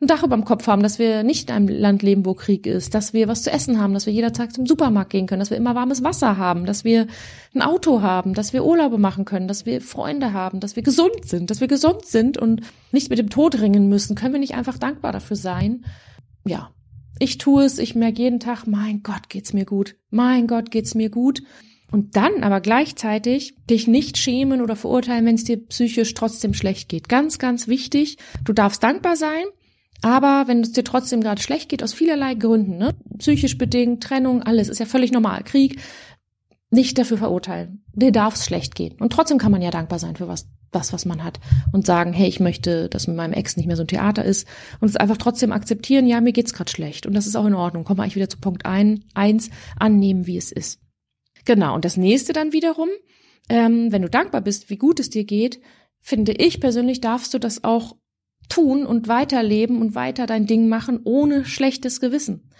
ein 0.00 0.06
Dach 0.06 0.22
über 0.22 0.36
dem 0.36 0.44
Kopf 0.44 0.66
haben, 0.66 0.82
dass 0.82 0.98
wir 0.98 1.22
nicht 1.22 1.48
in 1.48 1.56
einem 1.56 1.68
Land 1.68 2.02
leben, 2.02 2.26
wo 2.26 2.34
Krieg 2.34 2.66
ist, 2.66 2.94
dass 2.94 3.12
wir 3.12 3.28
was 3.28 3.42
zu 3.42 3.50
essen 3.50 3.80
haben, 3.80 3.94
dass 3.94 4.06
wir 4.06 4.12
jederzeit 4.12 4.52
zum 4.52 4.66
Supermarkt 4.66 5.10
gehen 5.10 5.26
können, 5.26 5.40
dass 5.40 5.50
wir 5.50 5.56
immer 5.56 5.74
warmes 5.74 6.04
Wasser 6.04 6.36
haben, 6.36 6.66
dass 6.66 6.84
wir 6.84 7.06
ein 7.54 7.62
Auto 7.62 8.02
haben, 8.02 8.34
dass 8.34 8.52
wir 8.52 8.64
Urlaube 8.64 8.98
machen 8.98 9.24
können, 9.24 9.48
dass 9.48 9.64
wir 9.64 9.80
Freunde 9.80 10.32
haben, 10.32 10.60
dass 10.60 10.76
wir 10.76 10.82
gesund 10.82 11.24
sind, 11.24 11.50
dass 11.50 11.60
wir 11.60 11.68
gesund 11.68 12.04
sind 12.04 12.36
und 12.36 12.60
nicht 12.92 13.08
mit 13.08 13.18
dem 13.18 13.30
Tod 13.30 13.58
ringen 13.60 13.88
müssen. 13.88 14.16
Können 14.16 14.34
wir 14.34 14.40
nicht 14.40 14.54
einfach 14.54 14.78
dankbar 14.78 15.12
dafür 15.12 15.36
sein? 15.36 15.84
Ja, 16.46 16.70
Ich 17.18 17.38
tue 17.38 17.64
es, 17.64 17.78
ich 17.78 17.94
merke 17.94 18.22
jeden 18.22 18.40
Tag, 18.40 18.66
mein 18.66 19.02
Gott, 19.02 19.30
geht's 19.30 19.54
mir 19.54 19.64
gut. 19.64 19.96
Mein 20.10 20.46
Gott, 20.46 20.70
geht's 20.70 20.94
mir 20.94 21.08
gut. 21.08 21.42
Und 21.90 22.16
dann 22.16 22.42
aber 22.42 22.60
gleichzeitig 22.60 23.54
dich 23.70 23.86
nicht 23.86 24.18
schämen 24.18 24.60
oder 24.60 24.76
verurteilen, 24.76 25.24
wenn 25.24 25.36
es 25.36 25.44
dir 25.44 25.56
psychisch 25.56 26.14
trotzdem 26.14 26.52
schlecht 26.52 26.88
geht. 26.88 27.08
Ganz, 27.08 27.38
ganz 27.38 27.68
wichtig. 27.68 28.18
Du 28.44 28.52
darfst 28.52 28.82
dankbar 28.82 29.16
sein, 29.16 29.44
aber 30.02 30.44
wenn 30.46 30.60
es 30.60 30.72
dir 30.72 30.84
trotzdem 30.84 31.20
gerade 31.20 31.40
schlecht 31.40 31.68
geht, 31.68 31.82
aus 31.82 31.94
vielerlei 31.94 32.34
Gründen, 32.34 32.78
ne? 32.78 32.94
psychisch 33.18 33.58
bedingt, 33.58 34.02
Trennung, 34.02 34.42
alles, 34.42 34.68
ist 34.68 34.78
ja 34.78 34.86
völlig 34.86 35.12
normal, 35.12 35.42
Krieg, 35.44 35.80
nicht 36.70 36.98
dafür 36.98 37.18
verurteilen. 37.18 37.84
Dir 37.92 38.12
darf 38.12 38.34
es 38.34 38.44
schlecht 38.44 38.74
gehen. 38.74 38.96
Und 38.98 39.12
trotzdem 39.12 39.38
kann 39.38 39.52
man 39.52 39.62
ja 39.62 39.70
dankbar 39.70 39.98
sein 39.98 40.16
für 40.16 40.28
was, 40.28 40.48
das, 40.72 40.92
was 40.92 41.04
man 41.06 41.22
hat. 41.22 41.38
Und 41.72 41.86
sagen, 41.86 42.12
hey, 42.12 42.28
ich 42.28 42.40
möchte, 42.40 42.88
dass 42.88 43.06
mit 43.06 43.16
meinem 43.16 43.32
Ex 43.32 43.56
nicht 43.56 43.66
mehr 43.66 43.76
so 43.76 43.84
ein 43.84 43.88
Theater 43.88 44.24
ist. 44.24 44.46
Und 44.80 44.88
es 44.88 44.96
einfach 44.96 45.16
trotzdem 45.16 45.52
akzeptieren, 45.52 46.06
ja, 46.06 46.20
mir 46.20 46.32
geht's 46.32 46.52
gerade 46.52 46.70
schlecht. 46.70 47.06
Und 47.06 47.14
das 47.14 47.26
ist 47.26 47.36
auch 47.36 47.46
in 47.46 47.54
Ordnung. 47.54 47.84
Kommen 47.84 47.98
wir 47.98 48.02
eigentlich 48.02 48.16
wieder 48.16 48.28
zu 48.28 48.38
Punkt 48.38 48.66
ein, 48.66 49.04
eins, 49.14 49.50
annehmen, 49.78 50.26
wie 50.26 50.36
es 50.36 50.52
ist. 50.52 50.80
Genau. 51.44 51.74
Und 51.74 51.84
das 51.84 51.96
nächste 51.96 52.32
dann 52.32 52.52
wiederum, 52.52 52.88
ähm, 53.48 53.92
wenn 53.92 54.02
du 54.02 54.10
dankbar 54.10 54.40
bist, 54.40 54.68
wie 54.68 54.76
gut 54.76 54.98
es 54.98 55.08
dir 55.08 55.24
geht, 55.24 55.60
finde 56.00 56.32
ich 56.32 56.60
persönlich, 56.60 57.00
darfst 57.00 57.32
du 57.32 57.38
das 57.38 57.64
auch 57.64 57.96
tun 58.48 58.86
und 58.86 59.08
weiterleben 59.08 59.80
und 59.80 59.94
weiter 59.94 60.26
dein 60.26 60.46
Ding 60.46 60.68
machen 60.68 61.00
ohne 61.04 61.44
schlechtes 61.44 62.00
Gewissen. 62.00 62.50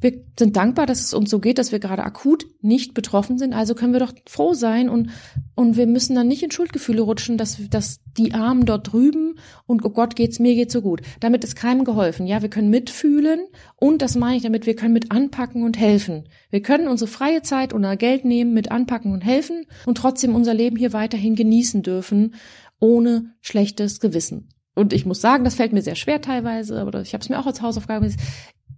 Wir 0.00 0.24
sind 0.38 0.56
dankbar, 0.56 0.86
dass 0.86 1.00
es 1.00 1.12
uns 1.12 1.28
so 1.28 1.40
geht, 1.40 1.58
dass 1.58 1.72
wir 1.72 1.78
gerade 1.78 2.02
akut 2.02 2.46
nicht 2.62 2.94
betroffen 2.94 3.36
sind. 3.36 3.52
Also 3.52 3.74
können 3.74 3.92
wir 3.92 4.00
doch 4.00 4.14
froh 4.26 4.54
sein 4.54 4.88
und, 4.88 5.10
und 5.54 5.76
wir 5.76 5.86
müssen 5.86 6.14
dann 6.14 6.26
nicht 6.26 6.42
in 6.42 6.50
Schuldgefühle 6.50 7.02
rutschen, 7.02 7.36
dass, 7.36 7.58
dass 7.68 8.00
die 8.16 8.32
Armen 8.32 8.64
dort 8.64 8.92
drüben 8.92 9.34
und 9.66 9.84
oh 9.84 9.90
Gott 9.90 10.16
geht's, 10.16 10.38
mir 10.38 10.54
geht's 10.54 10.72
so 10.72 10.80
gut. 10.80 11.02
Damit 11.20 11.44
ist 11.44 11.54
keinem 11.54 11.84
geholfen. 11.84 12.26
Ja, 12.26 12.40
wir 12.40 12.48
können 12.48 12.70
mitfühlen 12.70 13.40
und 13.76 14.00
das 14.00 14.16
meine 14.16 14.36
ich 14.38 14.42
damit, 14.42 14.64
wir 14.64 14.74
können 14.74 14.94
mit 14.94 15.10
anpacken 15.12 15.62
und 15.64 15.78
helfen. 15.78 16.24
Wir 16.48 16.62
können 16.62 16.88
unsere 16.88 17.10
freie 17.10 17.42
Zeit 17.42 17.74
oder 17.74 17.96
Geld 17.96 18.24
nehmen, 18.24 18.54
mit 18.54 18.70
anpacken 18.70 19.12
und 19.12 19.20
helfen 19.20 19.66
und 19.84 19.98
trotzdem 19.98 20.34
unser 20.34 20.54
Leben 20.54 20.76
hier 20.76 20.94
weiterhin 20.94 21.36
genießen 21.36 21.82
dürfen, 21.82 22.34
ohne 22.78 23.34
schlechtes 23.42 24.00
Gewissen. 24.00 24.48
Und 24.80 24.94
ich 24.94 25.04
muss 25.04 25.20
sagen, 25.20 25.44
das 25.44 25.56
fällt 25.56 25.72
mir 25.72 25.82
sehr 25.82 25.94
schwer 25.94 26.22
teilweise, 26.22 26.80
aber 26.80 27.02
ich 27.02 27.12
habe 27.12 27.22
es 27.22 27.28
mir 27.28 27.38
auch 27.38 27.46
als 27.46 27.60
Hausaufgabe 27.60 28.10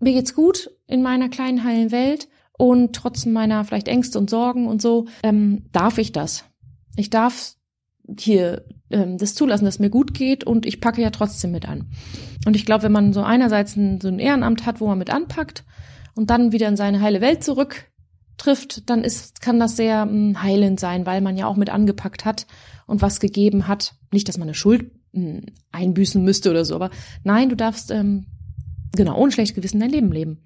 mir 0.01 0.13
geht's 0.13 0.35
gut 0.35 0.71
in 0.89 1.01
meiner 1.01 1.29
kleinen 1.29 1.63
heilen 1.63 1.93
Welt 1.93 2.29
und 2.59 2.93
trotz 2.95 3.25
meiner 3.25 3.65
vielleicht 3.65 3.87
Ängste 3.87 4.19
und 4.19 4.29
Sorgen 4.29 4.67
und 4.67 4.83
so, 4.83 5.07
ähm, 5.23 5.67
darf 5.71 5.99
ich 5.99 6.11
das. 6.11 6.45
Ich 6.97 7.09
darf 7.09 7.55
hier 8.19 8.65
ähm, 8.91 9.17
das 9.17 9.35
zulassen, 9.35 9.65
dass 9.65 9.79
mir 9.79 9.91
gut 9.91 10.13
geht 10.13 10.43
und 10.43 10.67
ich 10.67 10.81
packe 10.81 11.01
ja 11.01 11.11
trotzdem 11.11 11.53
mit 11.53 11.69
an. 11.69 11.87
Und 12.47 12.57
ich 12.57 12.67
glaube, 12.67 12.83
wenn 12.83 12.93
man 12.93 13.13
so 13.13 13.23
einerseits 13.23 13.77
ein, 13.77 14.01
so 14.01 14.09
ein 14.09 14.19
Ehrenamt 14.19 14.67
hat, 14.67 14.81
wo 14.81 14.89
man 14.89 14.99
mit 14.99 15.11
anpackt 15.11 15.65
und 16.17 16.31
dann 16.31 16.51
wieder 16.51 16.67
in 16.67 16.77
seine 16.77 17.01
heile 17.01 17.21
Welt 17.21 17.45
zurück 17.45 17.87
trifft, 18.39 18.91
dann 18.91 19.05
ist, 19.05 19.41
kann 19.41 19.61
das 19.61 19.77
sehr 19.77 20.05
mh, 20.05 20.43
heilend 20.43 20.81
sein, 20.81 21.07
weil 21.07 21.21
man 21.21 21.37
ja 21.37 21.47
auch 21.47 21.57
mit 21.57 21.71
angepackt 21.71 22.25
hat 22.25 22.49
und 22.87 23.03
was 23.03 23.21
gegeben 23.21 23.69
hat. 23.69 23.95
Nicht, 24.11 24.29
dass 24.29 24.37
man 24.37 24.49
eine 24.49 24.55
Schuld 24.55 24.91
mh, 25.13 25.23
hm, 25.23 25.43
einbüßen 25.71 26.23
müsste 26.23 26.51
oder 26.51 26.65
so, 26.65 26.75
aber 26.75 26.91
nein, 27.25 27.49
du 27.49 27.57
darfst 27.57 27.91
ähm, 27.91 28.27
genau, 28.95 29.17
ohne 29.17 29.33
schlechtes 29.33 29.55
Gewissen 29.55 29.81
dein 29.81 29.91
Leben 29.91 30.13
leben 30.13 30.39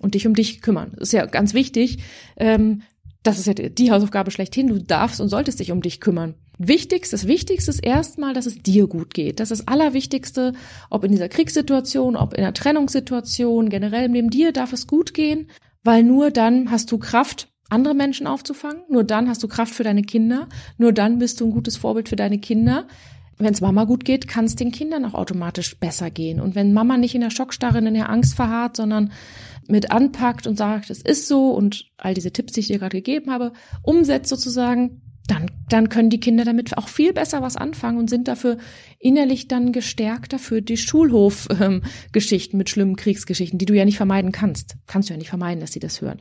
und 0.00 0.14
dich 0.14 0.26
um 0.26 0.34
dich 0.34 0.60
kümmern. 0.60 0.92
Das 0.96 1.08
ist 1.08 1.12
ja 1.12 1.26
ganz 1.26 1.54
wichtig. 1.54 1.98
Ähm, 2.36 2.82
das 3.22 3.38
ist 3.38 3.46
ja 3.46 3.54
die 3.54 3.90
Hausaufgabe 3.90 4.30
schlechthin. 4.30 4.68
Du 4.68 4.78
darfst 4.78 5.20
und 5.20 5.28
solltest 5.28 5.60
dich 5.60 5.72
um 5.72 5.82
dich 5.82 6.00
kümmern. 6.00 6.34
Wichtigst, 6.58 7.12
das 7.12 7.26
Wichtigste 7.26 7.70
ist 7.70 7.84
erstmal, 7.84 8.32
dass 8.32 8.46
es 8.46 8.62
dir 8.62 8.86
gut 8.86 9.14
geht. 9.14 9.38
Das 9.38 9.50
ist 9.50 9.60
das 9.60 9.68
Allerwichtigste, 9.68 10.54
ob 10.90 11.04
in 11.04 11.12
dieser 11.12 11.28
Kriegssituation, 11.28 12.16
ob 12.16 12.34
in 12.34 12.40
einer 12.40 12.54
Trennungssituation, 12.54 13.68
generell 13.68 14.06
im 14.06 14.14
Leben 14.14 14.30
dir 14.30 14.52
darf 14.52 14.72
es 14.72 14.86
gut 14.86 15.14
gehen, 15.14 15.48
weil 15.84 16.02
nur 16.02 16.30
dann 16.30 16.70
hast 16.70 16.90
du 16.90 16.98
Kraft, 16.98 17.48
andere 17.70 17.94
Menschen 17.94 18.26
aufzufangen, 18.26 18.82
nur 18.88 19.04
dann 19.04 19.28
hast 19.28 19.42
du 19.42 19.48
Kraft 19.48 19.74
für 19.74 19.84
deine 19.84 20.02
Kinder, 20.02 20.48
nur 20.78 20.92
dann 20.92 21.18
bist 21.18 21.40
du 21.40 21.46
ein 21.46 21.52
gutes 21.52 21.76
Vorbild 21.76 22.08
für 22.08 22.16
deine 22.16 22.38
Kinder 22.38 22.88
wenn 23.38 23.52
es 23.52 23.60
Mama 23.60 23.84
gut 23.84 24.04
geht, 24.04 24.28
kann 24.28 24.44
es 24.44 24.56
den 24.56 24.72
Kindern 24.72 25.04
auch 25.04 25.14
automatisch 25.14 25.78
besser 25.78 26.10
gehen. 26.10 26.40
Und 26.40 26.54
wenn 26.54 26.72
Mama 26.72 26.96
nicht 26.96 27.14
in 27.14 27.20
der 27.20 27.30
Schockstarre, 27.30 27.78
in 27.78 27.94
der 27.94 28.10
Angst 28.10 28.34
verharrt, 28.34 28.76
sondern 28.76 29.12
mit 29.68 29.90
anpackt 29.90 30.46
und 30.46 30.56
sagt, 30.56 30.90
es 30.90 31.02
ist 31.02 31.28
so 31.28 31.50
und 31.50 31.86
all 31.96 32.14
diese 32.14 32.32
Tipps, 32.32 32.52
die 32.52 32.60
ich 32.60 32.66
dir 32.68 32.78
gerade 32.78 32.96
gegeben 32.96 33.30
habe, 33.30 33.52
umsetzt 33.82 34.30
sozusagen, 34.30 35.02
dann, 35.28 35.50
dann 35.68 35.90
können 35.90 36.08
die 36.08 36.20
Kinder 36.20 36.44
damit 36.44 36.76
auch 36.78 36.88
viel 36.88 37.12
besser 37.12 37.42
was 37.42 37.56
anfangen 37.56 37.98
und 37.98 38.08
sind 38.08 38.28
dafür 38.28 38.56
innerlich 38.98 39.46
dann 39.46 39.72
gestärkter 39.72 40.38
für 40.38 40.62
die 40.62 40.78
Schulhof-Geschichten 40.78 42.56
mit 42.56 42.70
schlimmen 42.70 42.96
Kriegsgeschichten, 42.96 43.58
die 43.58 43.66
du 43.66 43.74
ja 43.74 43.84
nicht 43.84 43.98
vermeiden 43.98 44.32
kannst. 44.32 44.76
Kannst 44.86 45.10
du 45.10 45.12
ja 45.12 45.18
nicht 45.18 45.28
vermeiden, 45.28 45.60
dass 45.60 45.72
sie 45.72 45.80
das 45.80 46.00
hören. 46.00 46.18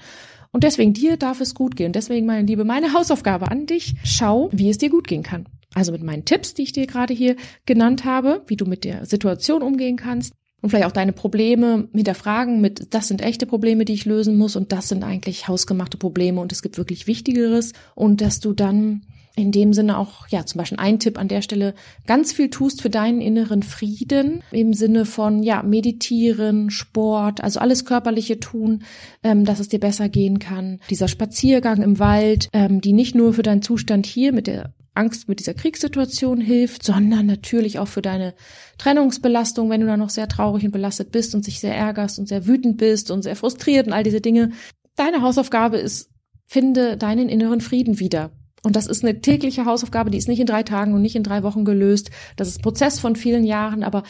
Und 0.52 0.64
deswegen, 0.64 0.94
dir 0.94 1.18
darf 1.18 1.40
es 1.40 1.56
gut 1.56 1.76
gehen. 1.76 1.94
Deswegen, 1.94 2.26
meine 2.26 2.46
Liebe, 2.46 2.66
meine 2.66 2.94
Hausaufgabe 2.94 3.50
an 3.50 3.66
dich, 3.66 3.96
schau, 4.04 4.50
wie 4.52 4.70
es 4.70 4.78
dir 4.78 4.90
gut 4.90 5.08
gehen 5.08 5.24
kann. 5.24 5.48
Also 5.78 5.92
mit 5.92 6.02
meinen 6.02 6.26
Tipps, 6.26 6.56
die 6.56 6.64
ich 6.64 6.72
dir 6.72 6.88
gerade 6.88 7.14
hier 7.14 7.36
genannt 7.68 8.04
habe, 8.04 8.42
wie 8.48 8.56
du 8.56 8.66
mit 8.66 8.84
der 8.84 9.06
Situation 9.06 9.62
umgehen 9.62 9.96
kannst 9.96 10.34
und 10.60 10.72
vielleicht 10.72 10.88
auch 10.88 10.92
deine 10.92 11.14
Probleme 11.14 11.88
mit 11.92 12.08
der 12.08 12.16
Fragen 12.16 12.62
mit, 12.62 12.96
das 12.96 13.08
sind 13.08 13.22
echte 13.22 13.46
Probleme, 13.46 13.86
die 13.86 13.94
ich 13.94 14.06
lösen 14.06 14.38
muss 14.38 14.56
und 14.56 14.72
das 14.72 14.90
sind 14.90 15.04
eigentlich 15.04 15.48
hausgemachte 15.48 15.98
Probleme 15.98 16.42
und 16.42 16.52
es 16.52 16.64
gibt 16.64 16.80
wirklich 16.80 17.06
Wichtigeres 17.06 17.74
und 17.94 18.22
dass 18.22 18.40
du 18.40 18.54
dann 18.54 19.04
in 19.36 19.52
dem 19.52 19.72
Sinne 19.72 20.00
auch, 20.00 20.28
ja, 20.30 20.48
zum 20.48 20.58
Beispiel 20.58 20.80
ein 20.80 20.98
Tipp 20.98 21.20
an 21.20 21.28
der 21.28 21.44
Stelle, 21.44 21.76
ganz 22.08 22.34
viel 22.34 22.50
tust 22.50 22.82
für 22.82 22.90
deinen 22.90 23.22
inneren 23.22 23.62
Frieden 23.62 24.42
im 24.50 24.74
Sinne 24.74 25.06
von, 25.06 25.44
ja, 25.44 25.62
meditieren, 25.62 26.72
Sport, 26.72 27.44
also 27.44 27.60
alles 27.60 27.86
körperliche 27.86 28.40
tun, 28.40 28.82
ähm, 29.22 29.46
dass 29.46 29.60
es 29.60 29.70
dir 29.70 29.80
besser 29.80 30.10
gehen 30.10 30.40
kann. 30.40 30.80
Dieser 30.90 31.08
Spaziergang 31.08 31.84
im 31.84 32.00
Wald, 32.00 32.50
ähm, 32.52 32.82
die 32.82 32.94
nicht 32.94 33.14
nur 33.14 33.36
für 33.36 33.44
deinen 33.44 33.62
Zustand 33.62 34.08
hier 34.08 34.34
mit 34.34 34.48
der 34.48 34.74
Angst 34.98 35.30
mit 35.30 35.40
dieser 35.40 35.54
Kriegssituation 35.54 36.42
hilft, 36.42 36.84
sondern 36.84 37.26
natürlich 37.26 37.80
auch 37.80 37.88
für 37.88 38.02
deine 38.02 38.34
Trennungsbelastung, 38.78 39.70
wenn 39.70 39.82
du 39.82 39.88
da 39.88 39.98
noch 39.98 40.10
sehr 40.10 40.28
traurig 40.28 40.66
und 40.66 40.72
belastet 40.72 41.12
bist 41.12 41.36
und 41.36 41.46
sich 41.46 41.60
sehr 41.60 41.76
ärgerst 41.76 42.20
und 42.20 42.28
sehr 42.28 42.48
wütend 42.48 42.78
bist 42.78 43.12
und 43.12 43.22
sehr 43.22 43.36
frustriert 43.36 43.88
und 43.88 43.94
all 43.94 44.04
diese 44.04 44.22
Dinge. 44.22 44.52
Deine 44.96 45.22
Hausaufgabe 45.22 45.78
ist, 45.78 46.10
finde 46.46 46.98
deinen 46.98 47.30
inneren 47.30 47.62
Frieden 47.62 48.00
wieder. 48.00 48.32
Und 48.64 48.76
das 48.76 48.88
ist 48.88 49.04
eine 49.04 49.22
tägliche 49.22 49.66
Hausaufgabe, 49.66 50.10
die 50.10 50.18
ist 50.18 50.28
nicht 50.28 50.40
in 50.40 50.48
drei 50.48 50.64
Tagen 50.64 50.94
und 50.94 51.02
nicht 51.02 51.16
in 51.16 51.24
drei 51.24 51.44
Wochen 51.44 51.64
gelöst. 51.64 52.10
Das 52.36 52.48
ist 52.48 52.62
Prozess 52.62 53.00
von 53.00 53.16
vielen 53.16 53.44
Jahren, 53.44 53.84
aber 53.84 54.04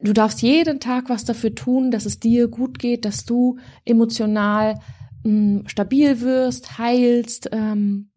du 0.00 0.12
darfst 0.12 0.42
jeden 0.42 0.80
Tag 0.80 1.08
was 1.08 1.24
dafür 1.24 1.54
tun, 1.54 1.90
dass 1.90 2.06
es 2.06 2.18
dir 2.18 2.48
gut 2.48 2.78
geht, 2.78 3.04
dass 3.04 3.24
du 3.24 3.58
emotional 3.84 4.80
mh, 5.24 5.30
mm, 5.30 5.68
stabil 5.68 6.20
wirst, 6.20 6.78
heilst 6.78 7.50
ähm, 7.52 8.10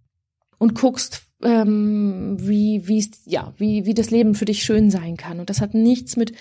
und 0.58 0.74
guckst, 0.74 1.27
ähm, 1.43 2.38
wie 2.39 2.88
wie 2.88 3.06
ja 3.26 3.54
wie 3.58 3.86
wie 3.86 3.93
das 3.93 4.10
Leben 4.10 4.34
für 4.36 4.45
dich 4.45 4.63
schön 4.63 4.89
sein 4.89 5.17
kann. 5.17 5.39
Und 5.39 5.50
das 5.50 5.62
hat 5.62 5.73
nichts 5.73 6.17
mit 6.17 6.34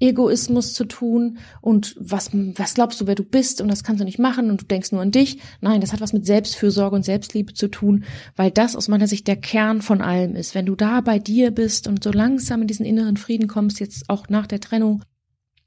Egoismus 0.00 0.74
zu 0.74 0.84
tun. 0.84 1.38
Und 1.60 1.96
was 1.98 2.30
was 2.32 2.74
glaubst 2.74 3.00
du 3.00 3.06
wer 3.06 3.14
du 3.14 3.24
bist? 3.24 3.60
Und 3.60 3.68
das 3.68 3.82
kannst 3.82 4.00
du 4.00 4.04
nicht 4.04 4.18
machen. 4.18 4.50
Und 4.50 4.62
du 4.62 4.66
denkst 4.66 4.92
nur 4.92 5.00
an 5.00 5.10
dich. 5.10 5.38
Nein 5.60 5.80
das 5.80 5.92
hat 5.92 6.00
was 6.00 6.12
mit 6.12 6.26
Selbstfürsorge 6.26 6.96
und 6.96 7.04
Selbstliebe 7.04 7.54
zu 7.54 7.68
tun 7.68 8.04
weil 8.36 8.50
das 8.50 8.76
aus 8.76 8.88
meiner 8.88 9.06
Sicht 9.06 9.26
der 9.26 9.36
Kern 9.36 9.82
von 9.82 10.00
allem 10.00 10.36
ist. 10.36 10.54
Wenn 10.54 10.66
du 10.66 10.76
da 10.76 11.00
bei 11.00 11.18
dir 11.18 11.50
bist 11.50 11.86
und 11.86 12.04
so 12.04 12.10
langsam 12.10 12.62
in 12.62 12.68
diesen 12.68 12.86
inneren 12.86 13.16
Frieden 13.16 13.48
kommst 13.48 13.80
jetzt 13.80 14.04
auch 14.08 14.28
nach 14.28 14.46
der 14.46 14.60
Trennung 14.60 15.02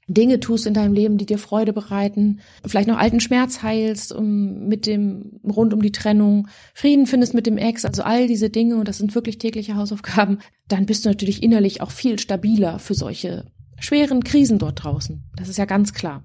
Dinge 0.08 0.40
tust 0.40 0.66
in 0.66 0.74
deinem 0.74 0.94
Leben, 0.94 1.18
die 1.18 1.26
dir 1.26 1.38
Freude 1.38 1.72
bereiten, 1.72 2.40
vielleicht 2.66 2.88
noch 2.88 2.96
alten 2.96 3.20
Schmerz 3.20 3.62
heilst, 3.62 4.12
um 4.12 4.66
mit 4.66 4.86
dem 4.86 5.40
rund 5.44 5.74
um 5.74 5.82
die 5.82 5.92
Trennung, 5.92 6.48
Frieden 6.74 7.06
findest 7.06 7.34
mit 7.34 7.46
dem 7.46 7.58
Ex, 7.58 7.84
also 7.84 8.02
all 8.02 8.26
diese 8.26 8.48
Dinge 8.48 8.76
und 8.76 8.88
das 8.88 8.98
sind 8.98 9.14
wirklich 9.14 9.38
tägliche 9.38 9.76
Hausaufgaben, 9.76 10.38
dann 10.66 10.86
bist 10.86 11.04
du 11.04 11.10
natürlich 11.10 11.42
innerlich 11.42 11.82
auch 11.82 11.90
viel 11.90 12.18
stabiler 12.18 12.78
für 12.78 12.94
solche 12.94 13.44
schweren 13.78 14.24
Krisen 14.24 14.58
dort 14.58 14.82
draußen. 14.82 15.22
Das 15.36 15.48
ist 15.48 15.58
ja 15.58 15.66
ganz 15.66 15.92
klar. 15.92 16.24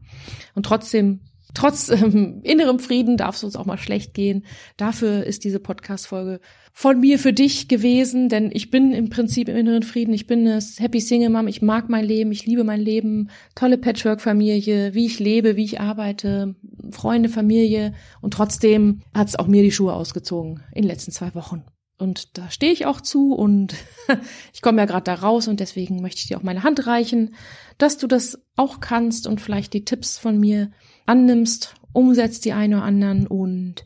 Und 0.55 0.65
trotzdem 0.65 1.19
trotz 1.53 1.89
ähm, 1.89 2.41
innerem 2.43 2.79
Frieden 2.79 3.17
darf 3.17 3.35
es 3.35 3.43
uns 3.43 3.55
auch 3.55 3.65
mal 3.65 3.77
schlecht 3.77 4.13
gehen. 4.13 4.45
Dafür 4.77 5.23
ist 5.23 5.43
diese 5.43 5.59
Podcast-Folge 5.59 6.39
von 6.71 6.99
mir 6.99 7.19
für 7.19 7.33
dich 7.33 7.67
gewesen, 7.67 8.29
denn 8.29 8.49
ich 8.51 8.71
bin 8.71 8.93
im 8.93 9.09
Prinzip 9.09 9.47
im 9.47 9.55
inneren 9.55 9.83
Frieden. 9.83 10.13
Ich 10.13 10.25
bin 10.25 10.47
eine 10.47 10.59
Happy 10.77 10.99
Single 10.99 11.29
Mom. 11.29 11.47
Ich 11.47 11.61
mag 11.61 11.89
mein 11.89 12.05
Leben. 12.05 12.31
Ich 12.31 12.45
liebe 12.45 12.63
mein 12.63 12.81
Leben. 12.81 13.29
Tolle 13.55 13.77
Patchwork-Familie, 13.77 14.93
wie 14.93 15.05
ich 15.05 15.19
lebe, 15.19 15.55
wie 15.55 15.65
ich 15.65 15.79
arbeite, 15.79 16.55
Freunde, 16.91 17.29
Familie. 17.29 17.93
Und 18.21 18.33
trotzdem 18.33 19.01
hat 19.13 19.27
es 19.27 19.35
auch 19.35 19.47
mir 19.47 19.61
die 19.61 19.71
Schuhe 19.71 19.93
ausgezogen 19.93 20.63
in 20.73 20.81
den 20.81 20.89
letzten 20.89 21.11
zwei 21.11 21.35
Wochen. 21.35 21.63
Und 21.99 22.37
da 22.37 22.49
stehe 22.49 22.73
ich 22.73 22.85
auch 22.85 23.01
zu 23.01 23.33
und 23.33 23.75
ich 24.53 24.61
komme 24.61 24.81
ja 24.81 24.85
gerade 24.85 25.03
da 25.03 25.13
raus 25.13 25.47
und 25.47 25.59
deswegen 25.59 26.01
möchte 26.01 26.19
ich 26.19 26.27
dir 26.27 26.37
auch 26.37 26.43
meine 26.43 26.63
Hand 26.63 26.87
reichen, 26.87 27.35
dass 27.77 27.97
du 27.97 28.07
das 28.07 28.41
auch 28.55 28.79
kannst 28.79 29.27
und 29.27 29.39
vielleicht 29.39 29.73
die 29.73 29.85
Tipps 29.85 30.17
von 30.17 30.39
mir 30.39 30.71
annimmst, 31.05 31.75
umsetzt 31.93 32.45
die 32.45 32.53
einen 32.53 32.75
oder 32.75 32.83
anderen 32.83 33.27
und 33.27 33.85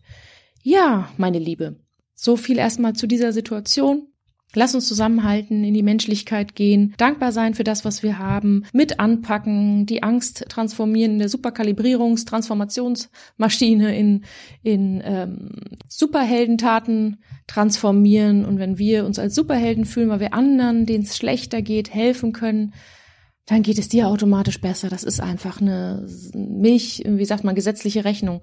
ja, 0.63 1.09
meine 1.17 1.39
Liebe, 1.39 1.77
so 2.13 2.35
viel 2.35 2.57
erstmal 2.57 2.93
zu 2.93 3.07
dieser 3.07 3.31
Situation. 3.31 4.07
Lass 4.53 4.73
uns 4.73 4.87
zusammenhalten, 4.87 5.63
in 5.63 5.73
die 5.73 5.83
Menschlichkeit 5.83 6.55
gehen, 6.55 6.93
dankbar 6.97 7.31
sein 7.31 7.53
für 7.53 7.65
das, 7.65 7.83
was 7.83 8.01
wir 8.01 8.17
haben, 8.17 8.63
mit 8.71 8.99
anpacken, 8.99 9.85
die 9.85 10.03
Angst 10.03 10.45
transformieren 10.47 11.13
in 11.13 11.19
der 11.19 11.29
Superkalibrierungs-, 11.29 12.25
Transformationsmaschine 12.25 13.97
in, 13.97 14.23
in 14.63 15.01
ähm, 15.03 15.49
Superheldentaten 15.89 17.17
transformieren. 17.45 18.45
Und 18.45 18.57
wenn 18.57 18.77
wir 18.77 19.05
uns 19.05 19.19
als 19.19 19.35
Superhelden 19.35 19.85
fühlen, 19.85 20.09
weil 20.09 20.21
wir 20.21 20.33
anderen, 20.33 20.85
denen 20.85 21.03
es 21.03 21.17
schlechter 21.17 21.61
geht, 21.61 21.93
helfen 21.93 22.31
können, 22.31 22.73
dann 23.47 23.63
geht 23.63 23.79
es 23.79 23.87
dir 23.89 24.07
automatisch 24.07 24.61
besser. 24.61 24.89
Das 24.89 25.03
ist 25.03 25.19
einfach 25.19 25.59
eine 25.59 26.05
Milch, 26.33 27.03
wie 27.05 27.25
sagt 27.25 27.43
man, 27.43 27.55
gesetzliche 27.55 28.05
Rechnung. 28.05 28.41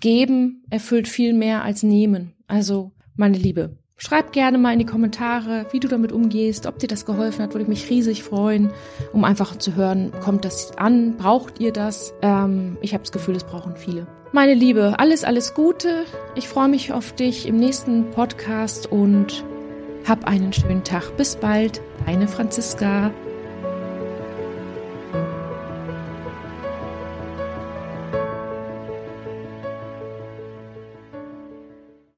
Geben 0.00 0.64
erfüllt 0.70 1.08
viel 1.08 1.34
mehr 1.34 1.62
als 1.62 1.82
nehmen. 1.82 2.32
Also, 2.46 2.92
meine 3.16 3.36
Liebe, 3.36 3.76
Schreib 3.98 4.32
gerne 4.32 4.58
mal 4.58 4.74
in 4.74 4.78
die 4.78 4.84
Kommentare, 4.84 5.64
wie 5.72 5.80
du 5.80 5.88
damit 5.88 6.12
umgehst, 6.12 6.66
ob 6.66 6.78
dir 6.78 6.86
das 6.86 7.06
geholfen 7.06 7.42
hat, 7.42 7.54
würde 7.54 7.62
ich 7.62 7.68
mich 7.68 7.88
riesig 7.88 8.22
freuen, 8.22 8.70
um 9.14 9.24
einfach 9.24 9.56
zu 9.56 9.74
hören, 9.74 10.12
kommt 10.20 10.44
das 10.44 10.76
an, 10.76 11.16
braucht 11.16 11.60
ihr 11.60 11.72
das? 11.72 12.12
Ähm, 12.20 12.76
ich 12.82 12.92
habe 12.92 13.04
das 13.04 13.12
Gefühl, 13.12 13.36
es 13.36 13.44
brauchen 13.44 13.74
viele. 13.74 14.06
Meine 14.32 14.52
Liebe, 14.52 14.98
alles, 14.98 15.24
alles 15.24 15.54
Gute. 15.54 16.04
Ich 16.34 16.46
freue 16.46 16.68
mich 16.68 16.92
auf 16.92 17.14
dich 17.14 17.48
im 17.48 17.56
nächsten 17.56 18.10
Podcast 18.10 18.92
und 18.92 19.44
hab 20.06 20.26
einen 20.26 20.52
schönen 20.52 20.84
Tag. 20.84 21.16
Bis 21.16 21.36
bald, 21.36 21.80
deine 22.04 22.28
Franziska. 22.28 23.14